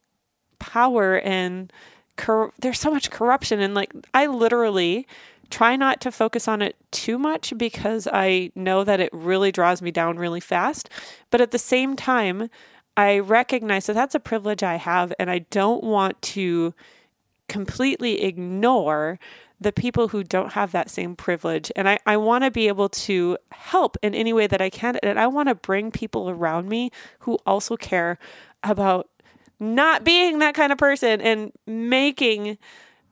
power 0.60 1.18
and 1.18 1.72
cor- 2.16 2.52
there's 2.60 2.78
so 2.78 2.90
much 2.90 3.10
corruption 3.10 3.60
and 3.60 3.74
like 3.74 3.92
I 4.14 4.26
literally 4.26 5.06
try 5.50 5.76
not 5.76 6.00
to 6.00 6.12
focus 6.12 6.48
on 6.48 6.62
it 6.62 6.76
too 6.92 7.18
much 7.18 7.52
because 7.56 8.08
I 8.12 8.52
know 8.54 8.84
that 8.84 9.00
it 9.00 9.10
really 9.12 9.52
draws 9.52 9.82
me 9.82 9.90
down 9.90 10.16
really 10.16 10.40
fast. 10.40 10.88
But 11.30 11.40
at 11.40 11.50
the 11.50 11.58
same 11.58 11.96
time, 11.96 12.48
I 12.96 13.18
recognize 13.18 13.86
that 13.86 13.94
that's 13.94 14.14
a 14.14 14.20
privilege 14.20 14.62
I 14.62 14.76
have, 14.76 15.12
and 15.18 15.30
I 15.30 15.40
don't 15.50 15.82
want 15.82 16.20
to 16.22 16.74
completely 17.48 18.22
ignore 18.22 19.18
the 19.60 19.72
people 19.72 20.08
who 20.08 20.24
don't 20.24 20.52
have 20.52 20.72
that 20.72 20.88
same 20.88 21.14
privilege. 21.14 21.70
And 21.76 21.88
I, 21.88 21.98
I 22.06 22.16
want 22.16 22.44
to 22.44 22.50
be 22.50 22.68
able 22.68 22.88
to 22.88 23.36
help 23.52 23.96
in 24.02 24.14
any 24.14 24.32
way 24.32 24.46
that 24.46 24.62
I 24.62 24.70
can. 24.70 24.96
And 25.02 25.18
I 25.18 25.26
want 25.26 25.48
to 25.48 25.54
bring 25.54 25.90
people 25.90 26.30
around 26.30 26.68
me 26.68 26.90
who 27.20 27.38
also 27.44 27.76
care 27.76 28.18
about 28.62 29.08
not 29.60 30.02
being 30.02 30.38
that 30.40 30.54
kind 30.54 30.72
of 30.72 30.78
person 30.78 31.20
and 31.20 31.52
making 31.66 32.58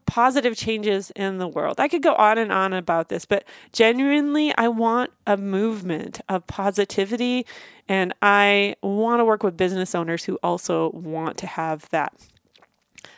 positive 0.07 0.57
changes 0.57 1.13
in 1.15 1.37
the 1.37 1.47
world. 1.47 1.79
I 1.79 1.87
could 1.87 2.03
go 2.03 2.15
on 2.15 2.39
and 2.39 2.51
on 2.51 2.73
about 2.73 3.11
this, 3.11 3.27
but 3.27 3.45
genuinely, 3.75 4.55
I 4.57 4.69
want 4.69 5.11
a 5.27 5.37
movement 5.37 6.23
of 6.31 6.47
positivity 6.47 7.45
and 7.89 8.15
I 8.23 8.77
want 8.83 9.21
to 9.21 9.27
work 9.27 9.43
with 9.43 9.59
business 9.59 9.95
owners 9.95 10.25
who 10.25 10.39
also 10.43 10.91
want 10.93 11.37
to 11.39 11.47
have 11.47 11.89
that. 11.91 12.15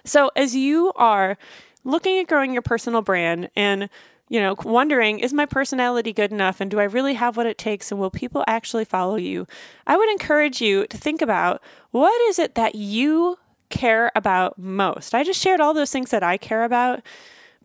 So, 0.04 0.32
as 0.34 0.56
you 0.56 0.92
are 0.96 1.38
looking 1.84 2.18
at 2.18 2.26
growing 2.26 2.52
your 2.52 2.62
personal 2.62 3.02
brand 3.02 3.50
and 3.54 3.88
you 4.30 4.40
know, 4.40 4.54
wondering, 4.64 5.18
is 5.18 5.32
my 5.32 5.44
personality 5.44 6.12
good 6.12 6.30
enough 6.30 6.60
and 6.60 6.70
do 6.70 6.78
I 6.78 6.84
really 6.84 7.14
have 7.14 7.37
what 7.37 7.46
it 7.46 7.58
takes 7.58 7.90
and 7.90 8.00
will 8.00 8.12
people 8.12 8.44
actually 8.46 8.84
follow 8.84 9.16
you? 9.16 9.44
I 9.88 9.96
would 9.96 10.08
encourage 10.08 10.60
you 10.60 10.87
to 10.87 10.96
think 10.96 11.20
about 11.20 11.60
what 11.90 12.18
is 12.30 12.38
it 12.38 12.54
that 12.54 12.76
you 12.76 13.38
care 13.70 14.12
about 14.14 14.56
most? 14.56 15.16
I 15.16 15.25
just 15.25 15.42
shared 15.42 15.60
all 15.60 15.75
those 15.75 15.90
things 15.90 16.10
that 16.10 16.22
I 16.22 16.37
care 16.37 16.62
about, 16.62 17.02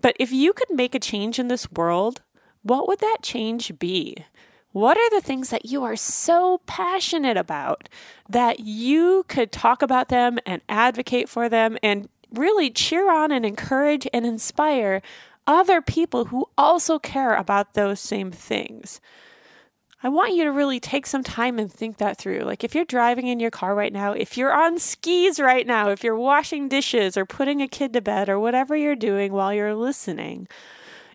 but 0.01 0.15
if 0.19 0.31
you 0.31 0.53
could 0.53 0.71
make 0.71 0.95
a 0.95 0.99
change 0.99 1.37
in 1.37 1.49
this 1.49 1.71
world, 1.71 2.23
what 2.63 2.87
would 2.87 2.99
that 2.99 3.19
change 3.21 3.77
be? 3.77 4.25
What 4.71 4.97
are 4.97 5.09
the 5.11 5.21
things 5.21 5.51
that 5.51 5.65
you 5.65 5.83
are 5.83 5.95
so 5.95 6.61
passionate 6.65 7.37
about 7.37 7.89
that 8.27 8.61
you 8.61 9.23
could 9.27 9.51
talk 9.51 9.83
about 9.83 10.09
them 10.09 10.39
and 10.47 10.63
advocate 10.67 11.29
for 11.29 11.47
them 11.47 11.77
and 11.83 12.09
really 12.31 12.71
cheer 12.71 13.11
on 13.11 13.31
and 13.31 13.45
encourage 13.45 14.07
and 14.11 14.25
inspire 14.25 15.03
other 15.47 15.81
people 15.81 16.25
who 16.25 16.47
also 16.57 16.99
care 16.99 17.35
about 17.35 17.73
those 17.73 17.99
same 17.99 18.31
things. 18.31 18.99
I 20.03 20.09
want 20.09 20.35
you 20.35 20.43
to 20.43 20.51
really 20.51 20.79
take 20.79 21.07
some 21.07 21.23
time 21.23 21.57
and 21.57 21.71
think 21.71 21.97
that 21.97 22.17
through. 22.17 22.41
Like, 22.41 22.63
if 22.63 22.75
you're 22.75 22.85
driving 22.85 23.27
in 23.27 23.39
your 23.39 23.49
car 23.49 23.73
right 23.73 23.91
now, 23.91 24.11
if 24.11 24.37
you're 24.37 24.53
on 24.53 24.77
skis 24.77 25.39
right 25.39 25.65
now, 25.65 25.89
if 25.89 26.03
you're 26.03 26.15
washing 26.15 26.69
dishes 26.69 27.17
or 27.17 27.25
putting 27.25 27.61
a 27.61 27.67
kid 27.67 27.93
to 27.93 28.01
bed 28.01 28.29
or 28.29 28.39
whatever 28.39 28.75
you're 28.75 28.95
doing 28.95 29.33
while 29.33 29.51
you're 29.51 29.73
listening, 29.73 30.47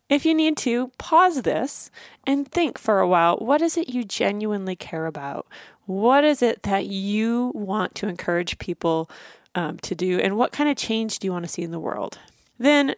if 0.08 0.26
you 0.26 0.34
need 0.34 0.56
to, 0.58 0.90
pause 0.98 1.42
this 1.42 1.90
and 2.26 2.50
think 2.50 2.78
for 2.78 2.98
a 2.98 3.06
while 3.06 3.36
what 3.36 3.62
is 3.62 3.76
it 3.76 3.88
you 3.88 4.02
genuinely 4.02 4.74
care 4.74 5.06
about? 5.06 5.46
What 5.86 6.24
is 6.24 6.42
it 6.42 6.64
that 6.64 6.86
you 6.86 7.52
want 7.54 7.94
to 7.96 8.08
encourage 8.08 8.58
people 8.58 9.08
um, 9.54 9.78
to 9.78 9.94
do? 9.94 10.18
And 10.18 10.36
what 10.36 10.50
kind 10.50 10.68
of 10.68 10.76
change 10.76 11.20
do 11.20 11.28
you 11.28 11.32
want 11.32 11.44
to 11.44 11.50
see 11.50 11.62
in 11.62 11.70
the 11.70 11.78
world? 11.78 12.18
Then, 12.58 12.96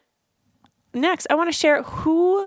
next, 0.95 1.27
I 1.31 1.35
want 1.35 1.49
to 1.49 1.57
share 1.57 1.83
who 1.83 2.47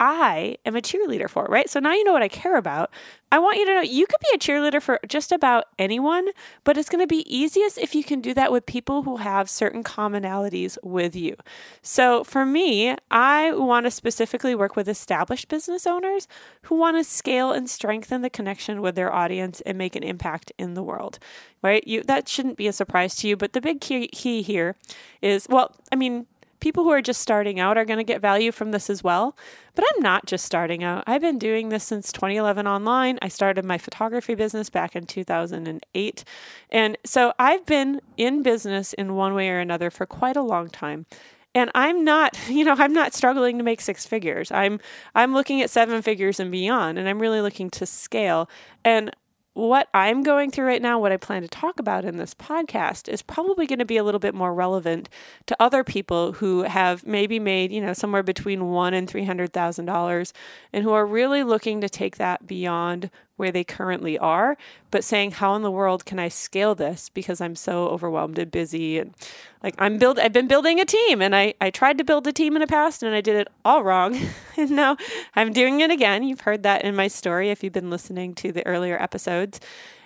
I 0.00 0.56
am 0.64 0.76
a 0.76 0.80
cheerleader 0.80 1.28
for, 1.28 1.44
right? 1.44 1.68
So 1.68 1.78
now 1.78 1.92
you 1.92 2.04
know 2.04 2.14
what 2.14 2.22
I 2.22 2.28
care 2.28 2.56
about. 2.56 2.90
I 3.30 3.38
want 3.38 3.58
you 3.58 3.66
to 3.66 3.74
know 3.74 3.80
you 3.82 4.06
could 4.06 4.20
be 4.20 4.34
a 4.34 4.38
cheerleader 4.38 4.80
for 4.80 4.98
just 5.06 5.30
about 5.30 5.64
anyone, 5.78 6.26
but 6.64 6.78
it's 6.78 6.88
going 6.88 7.02
to 7.02 7.06
be 7.06 7.22
easiest 7.32 7.76
if 7.76 7.94
you 7.94 8.02
can 8.02 8.22
do 8.22 8.32
that 8.32 8.50
with 8.50 8.64
people 8.64 9.02
who 9.02 9.18
have 9.18 9.50
certain 9.50 9.84
commonalities 9.84 10.78
with 10.82 11.14
you. 11.14 11.36
So 11.82 12.24
for 12.24 12.46
me, 12.46 12.96
I 13.10 13.52
want 13.52 13.84
to 13.84 13.90
specifically 13.90 14.54
work 14.54 14.74
with 14.74 14.88
established 14.88 15.48
business 15.48 15.86
owners 15.86 16.26
who 16.62 16.76
want 16.76 16.96
to 16.96 17.04
scale 17.04 17.52
and 17.52 17.68
strengthen 17.68 18.22
the 18.22 18.30
connection 18.30 18.80
with 18.80 18.94
their 18.94 19.12
audience 19.12 19.60
and 19.66 19.76
make 19.76 19.94
an 19.94 20.02
impact 20.02 20.50
in 20.56 20.72
the 20.72 20.82
world. 20.82 21.18
Right? 21.62 21.86
You 21.86 22.02
that 22.04 22.26
shouldn't 22.26 22.56
be 22.56 22.68
a 22.68 22.72
surprise 22.72 23.16
to 23.16 23.28
you, 23.28 23.36
but 23.36 23.52
the 23.52 23.60
big 23.60 23.82
key, 23.82 24.08
key 24.08 24.40
here 24.40 24.76
is 25.20 25.46
well, 25.46 25.76
I 25.92 25.96
mean, 25.96 26.26
people 26.60 26.84
who 26.84 26.90
are 26.90 27.02
just 27.02 27.20
starting 27.20 27.58
out 27.58 27.76
are 27.76 27.84
going 27.84 27.98
to 27.98 28.04
get 28.04 28.20
value 28.20 28.52
from 28.52 28.70
this 28.70 28.88
as 28.88 29.02
well. 29.02 29.36
But 29.74 29.84
I'm 29.88 30.02
not 30.02 30.26
just 30.26 30.44
starting 30.44 30.84
out. 30.84 31.04
I've 31.06 31.20
been 31.20 31.38
doing 31.38 31.70
this 31.70 31.84
since 31.84 32.12
2011 32.12 32.66
online. 32.66 33.18
I 33.22 33.28
started 33.28 33.64
my 33.64 33.78
photography 33.78 34.34
business 34.34 34.70
back 34.70 34.94
in 34.94 35.06
2008. 35.06 36.24
And 36.70 36.98
so 37.04 37.32
I've 37.38 37.66
been 37.66 38.00
in 38.16 38.42
business 38.42 38.92
in 38.92 39.14
one 39.14 39.34
way 39.34 39.48
or 39.48 39.58
another 39.58 39.90
for 39.90 40.06
quite 40.06 40.36
a 40.36 40.42
long 40.42 40.68
time. 40.68 41.06
And 41.54 41.70
I'm 41.74 42.04
not, 42.04 42.38
you 42.48 42.64
know, 42.64 42.74
I'm 42.78 42.92
not 42.92 43.14
struggling 43.14 43.58
to 43.58 43.64
make 43.64 43.80
six 43.80 44.06
figures. 44.06 44.50
I'm 44.52 44.80
I'm 45.14 45.34
looking 45.34 45.62
at 45.62 45.70
seven 45.70 46.02
figures 46.02 46.38
and 46.38 46.50
beyond 46.50 46.98
and 46.98 47.08
I'm 47.08 47.18
really 47.18 47.40
looking 47.40 47.70
to 47.70 47.86
scale. 47.86 48.48
And 48.84 49.14
what 49.54 49.88
I'm 49.92 50.22
going 50.22 50.50
through 50.50 50.66
right 50.66 50.80
now, 50.80 51.00
what 51.00 51.12
I 51.12 51.16
plan 51.16 51.42
to 51.42 51.48
talk 51.48 51.80
about 51.80 52.04
in 52.04 52.16
this 52.16 52.34
podcast, 52.34 53.08
is 53.08 53.20
probably 53.20 53.66
going 53.66 53.80
to 53.80 53.84
be 53.84 53.96
a 53.96 54.04
little 54.04 54.20
bit 54.20 54.34
more 54.34 54.54
relevant 54.54 55.08
to 55.46 55.56
other 55.60 55.82
people 55.82 56.32
who 56.32 56.62
have 56.62 57.04
maybe 57.04 57.38
made, 57.40 57.72
you 57.72 57.80
know, 57.80 57.92
somewhere 57.92 58.22
between 58.22 58.70
one 58.70 58.94
and 58.94 59.08
three 59.08 59.24
hundred 59.24 59.52
thousand 59.52 59.86
dollars, 59.86 60.32
and 60.72 60.84
who 60.84 60.92
are 60.92 61.06
really 61.06 61.42
looking 61.42 61.80
to 61.80 61.88
take 61.88 62.16
that 62.16 62.46
beyond 62.46 63.10
where 63.40 63.50
they 63.50 63.64
currently 63.64 64.18
are, 64.18 64.58
but 64.90 65.02
saying, 65.02 65.30
how 65.30 65.54
in 65.54 65.62
the 65.62 65.70
world 65.70 66.04
can 66.04 66.18
I 66.18 66.28
scale 66.28 66.74
this 66.74 67.08
because 67.08 67.40
I'm 67.40 67.56
so 67.56 67.88
overwhelmed 67.88 68.38
and 68.38 68.50
busy 68.50 68.98
and 68.98 69.14
like 69.62 69.74
I'm 69.78 69.96
build 69.96 70.18
I've 70.18 70.34
been 70.34 70.46
building 70.46 70.78
a 70.78 70.84
team 70.84 71.22
and 71.22 71.34
I, 71.34 71.54
I 71.58 71.70
tried 71.70 71.96
to 71.98 72.04
build 72.04 72.26
a 72.26 72.32
team 72.32 72.54
in 72.54 72.60
the 72.60 72.66
past 72.66 73.02
and 73.02 73.14
I 73.14 73.22
did 73.22 73.36
it 73.36 73.48
all 73.64 73.82
wrong. 73.82 74.14
and 74.58 74.70
now 74.72 74.98
I'm 75.34 75.54
doing 75.54 75.80
it 75.80 75.90
again. 75.90 76.22
You've 76.22 76.42
heard 76.42 76.62
that 76.64 76.84
in 76.84 76.94
my 76.94 77.08
story 77.08 77.48
if 77.48 77.64
you've 77.64 77.72
been 77.72 77.88
listening 77.88 78.34
to 78.34 78.52
the 78.52 78.66
earlier 78.66 79.02
episodes. 79.02 79.58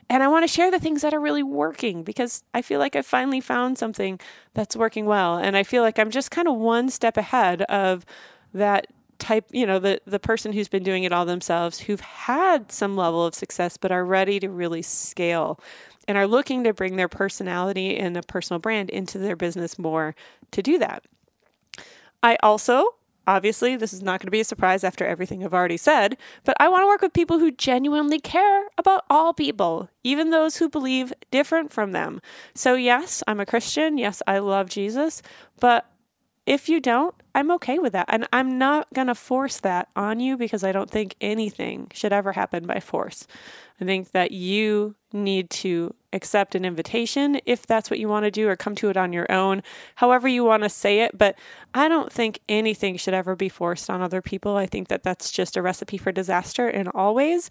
And 0.08 0.22
I 0.22 0.28
want 0.28 0.44
to 0.44 0.52
share 0.52 0.70
the 0.70 0.78
things 0.78 1.02
that 1.02 1.12
are 1.12 1.20
really 1.20 1.42
working 1.42 2.04
because 2.04 2.44
I 2.54 2.62
feel 2.62 2.78
like 2.78 2.94
I 2.94 3.02
finally 3.02 3.40
found 3.40 3.78
something 3.78 4.20
that's 4.52 4.76
working 4.76 5.06
well. 5.06 5.38
And 5.38 5.56
I 5.56 5.64
feel 5.64 5.82
like 5.82 5.98
I'm 5.98 6.10
just 6.10 6.30
kind 6.30 6.46
of 6.46 6.54
one 6.54 6.88
step 6.88 7.16
ahead 7.16 7.62
of 7.62 8.06
that 8.52 8.86
type, 9.24 9.46
you 9.50 9.66
know, 9.66 9.78
the 9.78 10.00
the 10.06 10.18
person 10.18 10.52
who's 10.52 10.68
been 10.68 10.82
doing 10.82 11.04
it 11.04 11.12
all 11.12 11.24
themselves, 11.24 11.80
who've 11.80 12.00
had 12.00 12.70
some 12.70 12.96
level 12.96 13.24
of 13.24 13.34
success 13.34 13.76
but 13.76 13.90
are 13.90 14.04
ready 14.04 14.38
to 14.40 14.48
really 14.48 14.82
scale 14.82 15.58
and 16.06 16.18
are 16.18 16.26
looking 16.26 16.64
to 16.64 16.74
bring 16.74 16.96
their 16.96 17.08
personality 17.08 17.96
and 17.96 18.16
a 18.16 18.22
personal 18.22 18.60
brand 18.60 18.90
into 18.90 19.18
their 19.18 19.36
business 19.36 19.78
more 19.78 20.14
to 20.50 20.62
do 20.62 20.78
that. 20.78 21.04
I 22.22 22.36
also 22.42 22.94
Obviously, 23.26 23.76
this 23.76 23.94
is 23.94 24.02
not 24.02 24.20
going 24.20 24.26
to 24.26 24.30
be 24.30 24.40
a 24.40 24.44
surprise 24.44 24.84
after 24.84 25.06
everything 25.06 25.42
I've 25.42 25.54
already 25.54 25.78
said, 25.78 26.18
but 26.44 26.56
I 26.60 26.68
want 26.68 26.82
to 26.82 26.86
work 26.86 27.00
with 27.00 27.14
people 27.14 27.38
who 27.38 27.50
genuinely 27.50 28.20
care 28.20 28.66
about 28.76 29.04
all 29.08 29.32
people, 29.32 29.88
even 30.02 30.30
those 30.30 30.58
who 30.58 30.68
believe 30.68 31.12
different 31.30 31.72
from 31.72 31.92
them. 31.92 32.20
So, 32.54 32.74
yes, 32.74 33.22
I'm 33.26 33.40
a 33.40 33.46
Christian. 33.46 33.96
Yes, 33.96 34.22
I 34.26 34.38
love 34.40 34.68
Jesus, 34.68 35.22
but 35.58 35.86
if 36.46 36.68
you 36.68 36.78
don't, 36.78 37.14
I'm 37.34 37.50
okay 37.52 37.78
with 37.78 37.94
that. 37.94 38.06
And 38.08 38.28
I'm 38.32 38.58
not 38.58 38.92
going 38.92 39.06
to 39.06 39.14
force 39.14 39.58
that 39.60 39.88
on 39.96 40.20
you 40.20 40.36
because 40.36 40.62
I 40.62 40.72
don't 40.72 40.90
think 40.90 41.14
anything 41.20 41.90
should 41.94 42.12
ever 42.12 42.32
happen 42.32 42.66
by 42.66 42.80
force. 42.80 43.26
I 43.80 43.84
think 43.84 44.12
that 44.12 44.30
you 44.30 44.94
need 45.12 45.48
to 45.50 45.94
accept 46.12 46.54
an 46.54 46.64
invitation 46.64 47.40
if 47.46 47.66
that's 47.66 47.90
what 47.90 47.98
you 47.98 48.08
want 48.08 48.24
to 48.24 48.30
do 48.30 48.48
or 48.48 48.56
come 48.56 48.74
to 48.76 48.90
it 48.90 48.96
on 48.96 49.12
your 49.12 49.30
own, 49.32 49.62
however 49.96 50.28
you 50.28 50.44
want 50.44 50.62
to 50.62 50.68
say 50.68 51.00
it. 51.00 51.16
But 51.16 51.36
I 51.72 51.88
don't 51.88 52.12
think 52.12 52.40
anything 52.48 52.98
should 52.98 53.14
ever 53.14 53.34
be 53.34 53.48
forced 53.48 53.88
on 53.88 54.02
other 54.02 54.22
people. 54.22 54.56
I 54.56 54.66
think 54.66 54.88
that 54.88 55.02
that's 55.02 55.32
just 55.32 55.56
a 55.56 55.62
recipe 55.62 55.96
for 55.96 56.12
disaster 56.12 56.68
in 56.68 56.88
all 56.88 57.14
ways. 57.14 57.48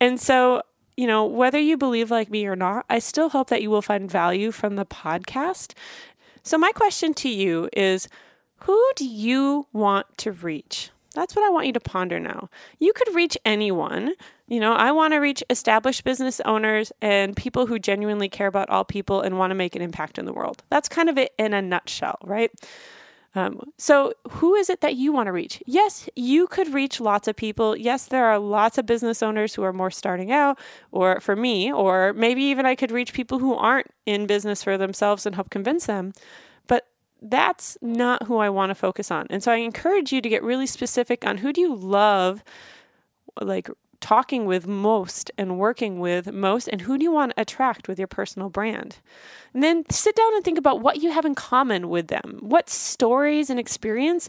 And 0.00 0.20
so 0.20 0.62
you 0.96 1.06
know, 1.06 1.24
whether 1.24 1.58
you 1.58 1.78
believe 1.78 2.10
like 2.10 2.28
me 2.28 2.46
or 2.46 2.56
not, 2.56 2.84
I 2.90 2.98
still 2.98 3.30
hope 3.30 3.48
that 3.48 3.62
you 3.62 3.70
will 3.70 3.80
find 3.80 4.10
value 4.10 4.50
from 4.50 4.76
the 4.76 4.84
podcast. 4.84 5.72
So, 6.42 6.58
my 6.58 6.72
question 6.72 7.14
to 7.14 7.28
you 7.28 7.70
is 7.72 8.08
who 8.62 8.92
do 8.96 9.06
you 9.06 9.66
want 9.72 10.06
to 10.18 10.32
reach? 10.32 10.90
That's 11.14 11.34
what 11.34 11.44
I 11.44 11.50
want 11.50 11.66
you 11.66 11.72
to 11.72 11.80
ponder 11.80 12.20
now. 12.20 12.48
You 12.78 12.92
could 12.92 13.14
reach 13.14 13.36
anyone. 13.44 14.12
You 14.46 14.60
know, 14.60 14.72
I 14.72 14.92
want 14.92 15.12
to 15.12 15.18
reach 15.18 15.42
established 15.50 16.04
business 16.04 16.40
owners 16.44 16.92
and 17.02 17.36
people 17.36 17.66
who 17.66 17.78
genuinely 17.78 18.28
care 18.28 18.46
about 18.46 18.70
all 18.70 18.84
people 18.84 19.20
and 19.20 19.38
want 19.38 19.50
to 19.50 19.56
make 19.56 19.74
an 19.74 19.82
impact 19.82 20.18
in 20.18 20.24
the 20.24 20.32
world. 20.32 20.62
That's 20.70 20.88
kind 20.88 21.08
of 21.08 21.18
it 21.18 21.32
in 21.38 21.52
a 21.52 21.62
nutshell, 21.62 22.18
right? 22.22 22.50
Um, 23.34 23.60
so, 23.78 24.12
who 24.28 24.56
is 24.56 24.68
it 24.68 24.80
that 24.80 24.96
you 24.96 25.12
want 25.12 25.28
to 25.28 25.32
reach? 25.32 25.62
Yes, 25.64 26.08
you 26.16 26.48
could 26.48 26.74
reach 26.74 27.00
lots 27.00 27.28
of 27.28 27.36
people. 27.36 27.76
Yes, 27.76 28.06
there 28.06 28.26
are 28.26 28.40
lots 28.40 28.76
of 28.76 28.86
business 28.86 29.22
owners 29.22 29.54
who 29.54 29.62
are 29.62 29.72
more 29.72 29.90
starting 29.90 30.32
out, 30.32 30.58
or 30.90 31.20
for 31.20 31.36
me, 31.36 31.72
or 31.72 32.12
maybe 32.12 32.42
even 32.42 32.66
I 32.66 32.74
could 32.74 32.90
reach 32.90 33.12
people 33.12 33.38
who 33.38 33.54
aren't 33.54 33.86
in 34.04 34.26
business 34.26 34.64
for 34.64 34.76
themselves 34.76 35.26
and 35.26 35.36
help 35.36 35.48
convince 35.48 35.86
them 35.86 36.12
that's 37.22 37.76
not 37.82 38.24
who 38.24 38.38
I 38.38 38.48
want 38.48 38.70
to 38.70 38.74
focus 38.74 39.10
on. 39.10 39.26
And 39.30 39.42
so 39.42 39.52
I 39.52 39.56
encourage 39.56 40.12
you 40.12 40.20
to 40.20 40.28
get 40.28 40.42
really 40.42 40.66
specific 40.66 41.26
on 41.26 41.38
who 41.38 41.52
do 41.52 41.60
you 41.60 41.74
love 41.74 42.42
like 43.40 43.68
talking 44.00 44.46
with 44.46 44.66
most 44.66 45.30
and 45.36 45.58
working 45.58 46.00
with 46.00 46.32
most 46.32 46.68
and 46.68 46.80
who 46.80 46.96
do 46.98 47.04
you 47.04 47.12
want 47.12 47.32
to 47.34 47.40
attract 47.40 47.86
with 47.86 47.98
your 47.98 48.08
personal 48.08 48.48
brand. 48.48 48.96
And 49.52 49.62
then 49.62 49.84
sit 49.90 50.16
down 50.16 50.34
and 50.34 50.44
think 50.44 50.58
about 50.58 50.80
what 50.80 51.02
you 51.02 51.12
have 51.12 51.24
in 51.24 51.34
common 51.34 51.88
with 51.88 52.08
them. 52.08 52.38
What 52.40 52.70
stories 52.70 53.50
and 53.50 53.60
experience 53.60 54.28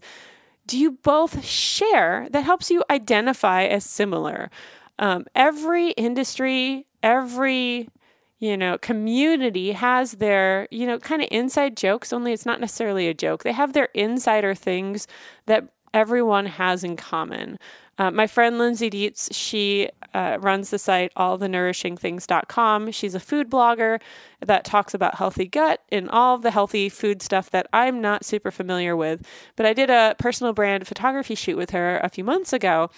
do 0.68 0.78
you 0.78 0.92
both 0.92 1.44
share 1.44 2.28
that 2.32 2.44
helps 2.44 2.70
you 2.70 2.84
identify 2.90 3.64
as 3.64 3.86
similar? 3.86 4.52
Um, 5.00 5.26
every 5.34 5.92
industry, 5.92 6.86
every 7.02 7.90
you 8.42 8.58
know, 8.58 8.78
community 8.80 9.72
has 9.72 10.14
their, 10.14 10.68
you 10.72 10.88
know, 10.88 10.98
kind 11.00 11.22
of 11.22 11.28
inside 11.32 11.78
jokes, 11.78 12.12
only 12.12 12.34
it's 12.34 12.46
not 12.46 12.60
necessarily 12.60 13.08
a 13.08 13.14
joke. 13.14 13.44
They 13.44 13.52
have 13.54 13.74
their 13.74 13.90
insider 13.94 14.56
things 14.56 15.08
that 15.46 15.70
everyone 15.94 16.48
has 16.48 16.84
in 16.84 16.98
common. 16.98 17.58
Uh, 17.98 18.10
my 18.10 18.26
friend 18.26 18.58
Lindsay 18.58 18.90
Dietz, 18.90 19.30
she 19.32 19.90
uh, 20.14 20.38
runs 20.42 20.70
the 20.70 20.80
site 20.80 21.14
allthenourishingthings.com. 21.16 22.92
She's 22.92 23.16
a 23.16 23.20
food 23.20 23.50
blogger 23.50 24.00
that 24.40 24.66
talks 24.66 24.94
about 24.94 25.16
healthy 25.16 25.46
gut 25.46 25.82
and 25.92 26.10
all 26.10 26.38
the 26.38 26.52
healthy 26.52 26.90
food 26.90 27.22
stuff 27.22 27.50
that 27.52 27.68
I'm 27.72 28.02
not 28.02 28.26
super 28.26 28.52
familiar 28.52 28.96
with. 28.96 29.26
But 29.56 29.66
I 29.66 29.74
did 29.74 29.90
a 29.90 30.16
personal 30.18 30.54
brand 30.54 30.88
photography 30.88 31.36
shoot 31.36 31.58
with 31.58 31.72
her 31.72 32.00
a 32.04 32.10
few 32.10 32.24
months 32.24 32.54
ago. 32.54 32.90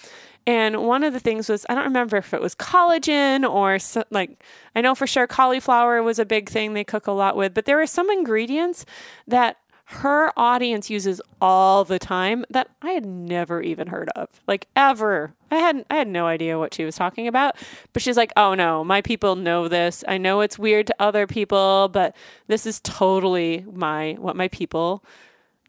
And 0.45 0.84
one 0.84 1.03
of 1.03 1.13
the 1.13 1.19
things 1.19 1.47
was, 1.47 1.65
I 1.69 1.75
don't 1.75 1.86
remember 1.86 2.17
if 2.17 2.34
it 2.34 2.41
was 2.41 2.53
collagen 2.53 3.49
or 3.49 3.79
so, 3.79 4.03
like, 4.10 4.43
I 4.75 4.82
know 4.82 4.93
for 4.93 5.08
sure 5.08 5.25
cauliflower 5.25 6.03
was 6.03 6.19
a 6.19 6.25
big 6.25 6.49
thing 6.49 6.73
they 6.73 6.84
cook 6.84 7.08
a 7.08 7.13
lot 7.13 7.38
with, 7.38 7.53
but 7.53 7.65
there 7.65 7.77
were 7.77 7.88
some 7.88 8.10
ingredients 8.10 8.86
that 9.25 9.58
her 9.85 10.31
audience 10.37 10.89
uses 10.89 11.21
all 11.41 11.83
the 11.83 11.99
time 11.99 12.45
that 12.49 12.69
I 12.81 12.91
had 12.91 13.05
never 13.05 13.61
even 13.61 13.87
heard 13.87 14.09
of. 14.15 14.29
Like 14.47 14.67
ever. 14.75 15.33
I 15.51 15.57
hadn't 15.57 15.87
I 15.89 15.95
had 15.97 16.07
no 16.07 16.25
idea 16.25 16.57
what 16.57 16.73
she 16.73 16.85
was 16.85 16.95
talking 16.95 17.27
about. 17.27 17.55
But 17.91 18.01
she's 18.01 18.17
like, 18.17 18.31
"Oh 18.37 18.55
no, 18.55 18.83
my 18.83 19.01
people 19.01 19.35
know 19.35 19.67
this. 19.67 20.03
I 20.07 20.17
know 20.17 20.41
it's 20.41 20.57
weird 20.57 20.87
to 20.87 20.95
other 20.99 21.27
people, 21.27 21.89
but 21.89 22.15
this 22.47 22.65
is 22.65 22.79
totally 22.81 23.65
my 23.71 24.13
what 24.19 24.35
my 24.35 24.47
people 24.47 25.03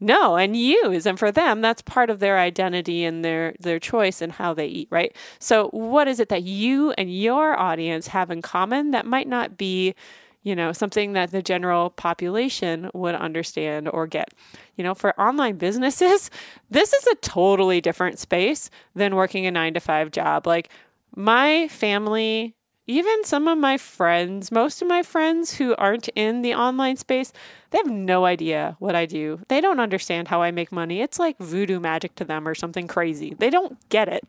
know 0.00 0.36
and 0.36 0.56
use 0.56 1.06
and 1.06 1.18
for 1.18 1.30
them 1.30 1.60
that's 1.60 1.80
part 1.80 2.10
of 2.10 2.18
their 2.18 2.38
identity 2.38 3.04
and 3.04 3.24
their 3.24 3.54
their 3.60 3.78
choice 3.78 4.20
and 4.20 4.32
how 4.32 4.52
they 4.52 4.66
eat 4.66 4.88
right 4.90 5.16
so 5.38 5.68
what 5.68 6.08
is 6.08 6.18
it 6.18 6.28
that 6.28 6.42
you 6.42 6.90
and 6.98 7.14
your 7.14 7.58
audience 7.58 8.08
have 8.08 8.30
in 8.30 8.42
common 8.42 8.90
that 8.90 9.06
might 9.06 9.28
not 9.28 9.56
be 9.56 9.94
you 10.44 10.54
know, 10.54 10.72
something 10.72 11.14
that 11.14 11.32
the 11.32 11.42
general 11.42 11.90
population 11.90 12.90
would 12.94 13.14
understand 13.14 13.88
or 13.88 14.06
get. 14.06 14.28
You 14.76 14.84
know, 14.84 14.94
for 14.94 15.18
online 15.20 15.56
businesses, 15.56 16.30
this 16.70 16.92
is 16.92 17.06
a 17.08 17.16
totally 17.16 17.80
different 17.80 18.20
space 18.20 18.70
than 18.94 19.16
working 19.16 19.46
a 19.46 19.50
nine 19.50 19.74
to 19.74 19.80
five 19.80 20.12
job. 20.12 20.46
Like 20.46 20.68
my 21.16 21.66
family, 21.68 22.54
even 22.86 23.24
some 23.24 23.48
of 23.48 23.56
my 23.56 23.78
friends, 23.78 24.52
most 24.52 24.82
of 24.82 24.88
my 24.88 25.02
friends 25.02 25.54
who 25.54 25.74
aren't 25.76 26.08
in 26.08 26.42
the 26.42 26.54
online 26.54 26.98
space, 26.98 27.32
they 27.70 27.78
have 27.78 27.90
no 27.90 28.26
idea 28.26 28.76
what 28.78 28.94
I 28.94 29.06
do. 29.06 29.40
They 29.48 29.62
don't 29.62 29.80
understand 29.80 30.28
how 30.28 30.42
I 30.42 30.50
make 30.50 30.70
money. 30.70 31.00
It's 31.00 31.18
like 31.18 31.38
voodoo 31.38 31.80
magic 31.80 32.14
to 32.16 32.24
them 32.24 32.46
or 32.46 32.54
something 32.54 32.86
crazy. 32.86 33.34
They 33.38 33.48
don't 33.48 33.78
get 33.88 34.08
it. 34.08 34.24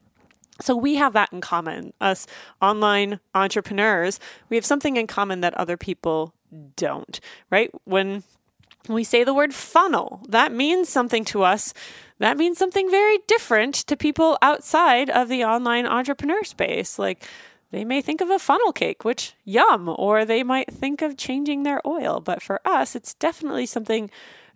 So 0.62 0.76
we 0.76 0.96
have 0.96 1.14
that 1.14 1.34
in 1.34 1.42
common. 1.42 1.94
Us 2.00 2.28
online 2.62 3.20
entrepreneurs, 3.34 4.20
we 4.50 4.56
have 4.56 4.66
something 4.66 4.96
in 4.96 5.08
common 5.08 5.42
that 5.42 5.54
other 5.56 5.78
people 5.78 6.34
don't, 6.76 7.20
right? 7.50 7.70
When 7.84 8.24
we 8.88 9.04
say 9.04 9.24
the 9.24 9.34
word 9.34 9.54
funnel, 9.54 10.22
that 10.30 10.52
means 10.52 10.90
something 10.90 11.26
to 11.26 11.44
us. 11.44 11.74
That 12.20 12.38
means 12.38 12.58
something 12.58 12.90
very 12.90 13.18
different 13.28 13.76
to 13.76 13.98
people 13.98 14.38
outside 14.42 15.10
of 15.10 15.28
the 15.28 15.44
online 15.44 15.86
entrepreneur 15.86 16.44
space. 16.44 16.98
Like 16.98 17.28
they 17.72 17.84
may 17.84 18.02
think 18.02 18.22
of 18.22 18.30
a 18.30 18.40
funnel 18.40 18.72
cake, 18.72 19.04
which 19.04 19.34
yum, 19.44 19.94
or 19.98 20.24
they 20.24 20.44
might 20.44 20.72
think 20.72 21.02
of 21.02 21.18
changing 21.18 21.64
their 21.64 21.86
oil. 21.86 22.22
But 22.22 22.42
for 22.42 22.62
us, 22.66 22.96
it's 22.96 23.14
definitely 23.16 23.66
something 23.66 24.10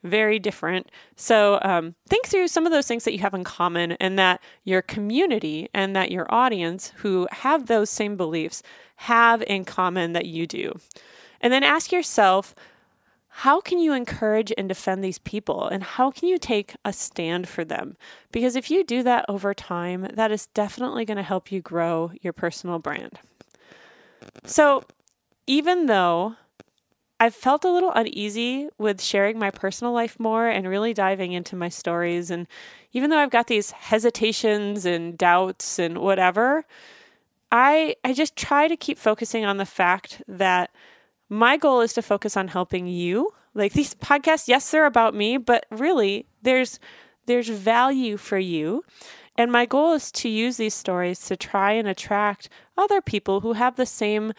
very 0.04 0.40
different. 0.40 0.90
So 1.16 1.60
um, 1.62 1.96
think 2.08 2.28
through 2.28 2.48
some 2.48 2.66
of 2.66 2.72
those 2.72 2.88
things 2.88 3.04
that 3.04 3.14
you 3.14 3.20
have 3.20 3.34
in 3.34 3.44
common 3.44 3.94
and 3.94 4.18
that 4.20 4.42
your 4.64 4.82
community 4.82 5.70
and 5.74 5.96
that 5.96 6.12
your 6.12 6.26
audience 6.34 6.94
who 6.98 7.28
have 7.32 7.68
those 7.68 7.90
same 7.90 8.16
beliefs 8.18 8.64
have 8.98 9.42
in 9.44 9.66
common 9.66 10.14
that 10.14 10.26
you 10.26 10.46
do. 10.46 10.74
And 11.42 11.54
then 11.54 11.64
ask 11.64 11.92
yourself, 11.92 12.54
how 13.30 13.62
can 13.62 13.80
you 13.80 13.94
encourage 13.94 14.52
and 14.58 14.68
defend 14.68 15.04
these 15.04 15.20
people 15.20 15.68
and 15.68 15.84
how 15.84 16.12
can 16.12 16.28
you 16.28 16.38
take 16.38 16.76
a 16.84 16.92
stand 16.92 17.48
for 17.48 17.64
them? 17.64 17.96
Because 18.32 18.56
if 18.56 18.70
you 18.70 18.84
do 18.84 19.02
that 19.04 19.24
over 19.30 19.54
time, 19.54 20.08
that 20.14 20.32
is 20.32 20.48
definitely 20.48 21.06
going 21.06 21.18
to 21.18 21.24
help 21.24 21.52
you 21.52 21.62
grow 21.62 22.12
your 22.22 22.34
personal 22.34 22.80
brand. 22.80 23.20
So, 24.44 24.84
even 25.48 25.86
though 25.86 26.36
I've 27.20 27.36
felt 27.36 27.66
a 27.66 27.72
little 27.72 27.92
uneasy 27.92 28.70
with 28.78 29.02
sharing 29.02 29.38
my 29.38 29.52
personal 29.52 29.92
life 29.92 30.20
more 30.20 30.48
and 30.48 30.68
really 30.68 30.94
diving 30.94 31.34
into 31.34 31.56
my 31.56 31.68
stories. 31.68 32.32
And 32.32 32.48
even 32.94 33.10
though 33.10 33.18
I've 33.18 33.30
got 33.30 33.48
these 33.48 33.72
hesitations 33.72 34.86
and 34.86 35.18
doubts 35.18 35.80
and 35.80 35.98
whatever, 35.98 36.66
I 37.52 37.96
I 38.04 38.14
just 38.14 38.36
try 38.36 38.68
to 38.68 38.78
keep 38.78 38.98
focusing 38.98 39.44
on 39.44 39.58
the 39.58 39.66
fact 39.66 40.22
that 40.28 40.72
my 41.28 41.58
goal 41.58 41.82
is 41.82 41.94
to 41.94 42.02
focus 42.02 42.38
on 42.38 42.48
helping 42.48 42.88
you. 42.88 43.34
Like 43.54 43.74
these 43.80 43.96
podcasts, 43.96 44.48
yes, 44.48 44.72
they're 44.72 44.86
about 44.86 45.14
me, 45.14 45.38
but 45.38 45.66
really 45.70 46.26
there's 46.42 46.80
there's 47.26 47.50
value 47.50 48.18
for 48.18 48.40
you. 48.40 48.84
And 49.36 49.52
my 49.52 49.66
goal 49.66 49.94
is 49.94 50.12
to 50.14 50.30
use 50.30 50.58
these 50.58 50.74
stories 50.74 51.26
to 51.28 51.38
try 51.38 51.74
and 51.74 51.88
attract 51.88 52.50
other 52.78 53.02
people 53.02 53.42
who 53.42 53.54
have 53.54 53.76
the 53.76 53.86
same 53.86 54.34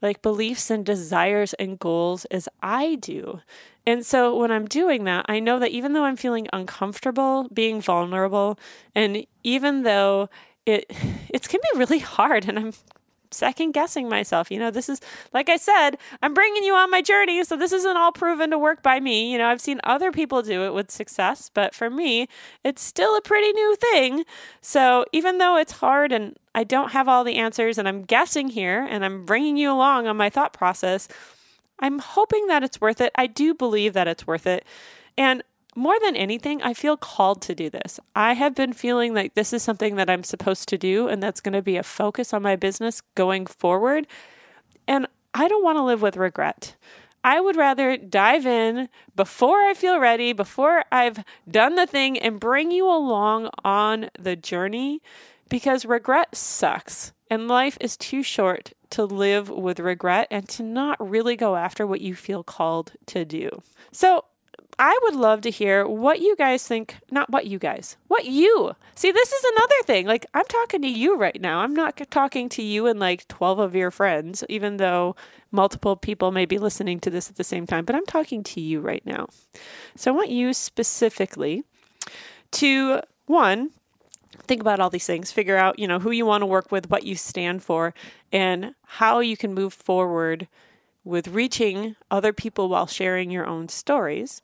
like 0.00 0.22
beliefs 0.22 0.70
and 0.70 0.84
desires 0.84 1.54
and 1.54 1.78
goals 1.78 2.24
as 2.26 2.48
I 2.62 2.96
do. 2.96 3.40
And 3.86 4.04
so 4.04 4.36
when 4.36 4.50
I'm 4.50 4.66
doing 4.66 5.04
that, 5.04 5.26
I 5.28 5.40
know 5.40 5.58
that 5.58 5.70
even 5.70 5.92
though 5.92 6.04
I'm 6.04 6.16
feeling 6.16 6.46
uncomfortable 6.52 7.48
being 7.52 7.80
vulnerable, 7.80 8.58
and 8.94 9.26
even 9.42 9.82
though 9.82 10.28
it 10.66 10.86
it 11.28 11.48
can 11.48 11.60
be 11.72 11.78
really 11.78 11.98
hard, 11.98 12.48
and 12.48 12.58
I'm 12.58 12.72
second 13.30 13.72
guessing 13.72 14.08
myself. 14.08 14.50
You 14.50 14.58
know, 14.58 14.70
this 14.70 14.88
is, 14.88 15.00
like 15.32 15.48
I 15.48 15.56
said, 15.56 15.98
I'm 16.22 16.34
bringing 16.34 16.64
you 16.64 16.74
on 16.74 16.90
my 16.90 17.02
journey. 17.02 17.42
So 17.44 17.56
this 17.56 17.72
isn't 17.72 17.96
all 17.96 18.12
proven 18.12 18.50
to 18.50 18.58
work 18.58 18.82
by 18.82 19.00
me. 19.00 19.32
You 19.32 19.38
know, 19.38 19.48
I've 19.48 19.60
seen 19.60 19.80
other 19.84 20.12
people 20.12 20.42
do 20.42 20.64
it 20.64 20.74
with 20.74 20.90
success, 20.90 21.50
but 21.52 21.74
for 21.74 21.90
me, 21.90 22.28
it's 22.64 22.82
still 22.82 23.16
a 23.16 23.22
pretty 23.22 23.52
new 23.52 23.76
thing. 23.76 24.24
So 24.60 25.04
even 25.12 25.38
though 25.38 25.56
it's 25.56 25.72
hard 25.72 26.12
and 26.12 26.36
I 26.58 26.64
don't 26.64 26.90
have 26.90 27.06
all 27.06 27.22
the 27.22 27.36
answers 27.36 27.78
and 27.78 27.86
I'm 27.86 28.02
guessing 28.02 28.48
here 28.48 28.84
and 28.90 29.04
I'm 29.04 29.24
bringing 29.24 29.56
you 29.56 29.70
along 29.70 30.08
on 30.08 30.16
my 30.16 30.28
thought 30.28 30.52
process, 30.52 31.06
I'm 31.78 32.00
hoping 32.00 32.48
that 32.48 32.64
it's 32.64 32.80
worth 32.80 33.00
it. 33.00 33.12
I 33.14 33.28
do 33.28 33.54
believe 33.54 33.92
that 33.92 34.08
it's 34.08 34.26
worth 34.26 34.44
it. 34.44 34.64
And 35.16 35.44
more 35.76 35.94
than 36.00 36.16
anything, 36.16 36.60
I 36.60 36.74
feel 36.74 36.96
called 36.96 37.42
to 37.42 37.54
do 37.54 37.70
this. 37.70 38.00
I 38.16 38.32
have 38.32 38.56
been 38.56 38.72
feeling 38.72 39.14
like 39.14 39.34
this 39.34 39.52
is 39.52 39.62
something 39.62 39.94
that 39.94 40.10
I'm 40.10 40.24
supposed 40.24 40.68
to 40.70 40.76
do, 40.76 41.06
and 41.06 41.22
that's 41.22 41.40
going 41.40 41.52
to 41.52 41.62
be 41.62 41.76
a 41.76 41.84
focus 41.84 42.34
on 42.34 42.42
my 42.42 42.56
business 42.56 43.02
going 43.14 43.46
forward. 43.46 44.08
And 44.88 45.06
I 45.34 45.46
don't 45.46 45.62
want 45.62 45.78
to 45.78 45.84
live 45.84 46.02
with 46.02 46.16
regret. 46.16 46.74
I 47.22 47.40
would 47.40 47.54
rather 47.54 47.96
dive 47.96 48.46
in 48.46 48.88
before 49.14 49.60
I 49.60 49.74
feel 49.74 50.00
ready, 50.00 50.32
before 50.32 50.84
I've 50.90 51.22
done 51.48 51.76
the 51.76 51.86
thing, 51.86 52.18
and 52.18 52.40
bring 52.40 52.72
you 52.72 52.88
along 52.88 53.50
on 53.64 54.10
the 54.18 54.34
journey 54.34 55.00
because 55.48 55.84
regret 55.84 56.34
sucks. 56.36 57.12
And 57.30 57.46
life 57.46 57.76
is 57.80 57.96
too 57.96 58.22
short 58.22 58.72
to 58.90 59.04
live 59.04 59.50
with 59.50 59.80
regret 59.80 60.28
and 60.30 60.48
to 60.48 60.62
not 60.62 60.96
really 60.98 61.36
go 61.36 61.56
after 61.56 61.86
what 61.86 62.00
you 62.00 62.14
feel 62.14 62.42
called 62.42 62.92
to 63.06 63.24
do. 63.24 63.50
So, 63.92 64.24
I 64.80 64.96
would 65.02 65.16
love 65.16 65.40
to 65.40 65.50
hear 65.50 65.86
what 65.86 66.20
you 66.20 66.36
guys 66.36 66.66
think, 66.66 66.96
not 67.10 67.30
what 67.30 67.46
you 67.46 67.58
guys, 67.58 67.96
what 68.06 68.26
you. 68.26 68.76
See, 68.94 69.10
this 69.10 69.32
is 69.32 69.44
another 69.44 69.82
thing. 69.84 70.06
Like, 70.06 70.24
I'm 70.34 70.44
talking 70.44 70.82
to 70.82 70.88
you 70.88 71.16
right 71.16 71.40
now. 71.40 71.60
I'm 71.60 71.74
not 71.74 72.00
talking 72.10 72.48
to 72.50 72.62
you 72.62 72.86
and 72.86 73.00
like 73.00 73.26
12 73.26 73.58
of 73.58 73.74
your 73.74 73.90
friends, 73.90 74.44
even 74.48 74.76
though 74.76 75.16
multiple 75.50 75.96
people 75.96 76.30
may 76.30 76.46
be 76.46 76.58
listening 76.58 77.00
to 77.00 77.10
this 77.10 77.28
at 77.28 77.36
the 77.36 77.44
same 77.44 77.66
time, 77.66 77.84
but 77.84 77.96
I'm 77.96 78.06
talking 78.06 78.44
to 78.44 78.60
you 78.60 78.80
right 78.80 79.04
now. 79.04 79.26
So 79.96 80.12
I 80.12 80.16
want 80.16 80.30
you 80.30 80.52
specifically 80.52 81.64
to 82.52 83.00
one, 83.26 83.70
think 84.46 84.60
about 84.60 84.80
all 84.80 84.90
these 84.90 85.06
things, 85.06 85.32
figure 85.32 85.56
out, 85.56 85.78
you 85.78 85.88
know, 85.88 85.98
who 85.98 86.10
you 86.10 86.26
want 86.26 86.42
to 86.42 86.46
work 86.46 86.70
with, 86.72 86.90
what 86.90 87.04
you 87.04 87.14
stand 87.14 87.62
for, 87.62 87.94
and 88.32 88.74
how 88.84 89.20
you 89.20 89.36
can 89.36 89.54
move 89.54 89.72
forward 89.72 90.48
with 91.04 91.28
reaching 91.28 91.96
other 92.10 92.32
people 92.32 92.68
while 92.68 92.86
sharing 92.86 93.30
your 93.30 93.46
own 93.46 93.68
stories. 93.68 94.42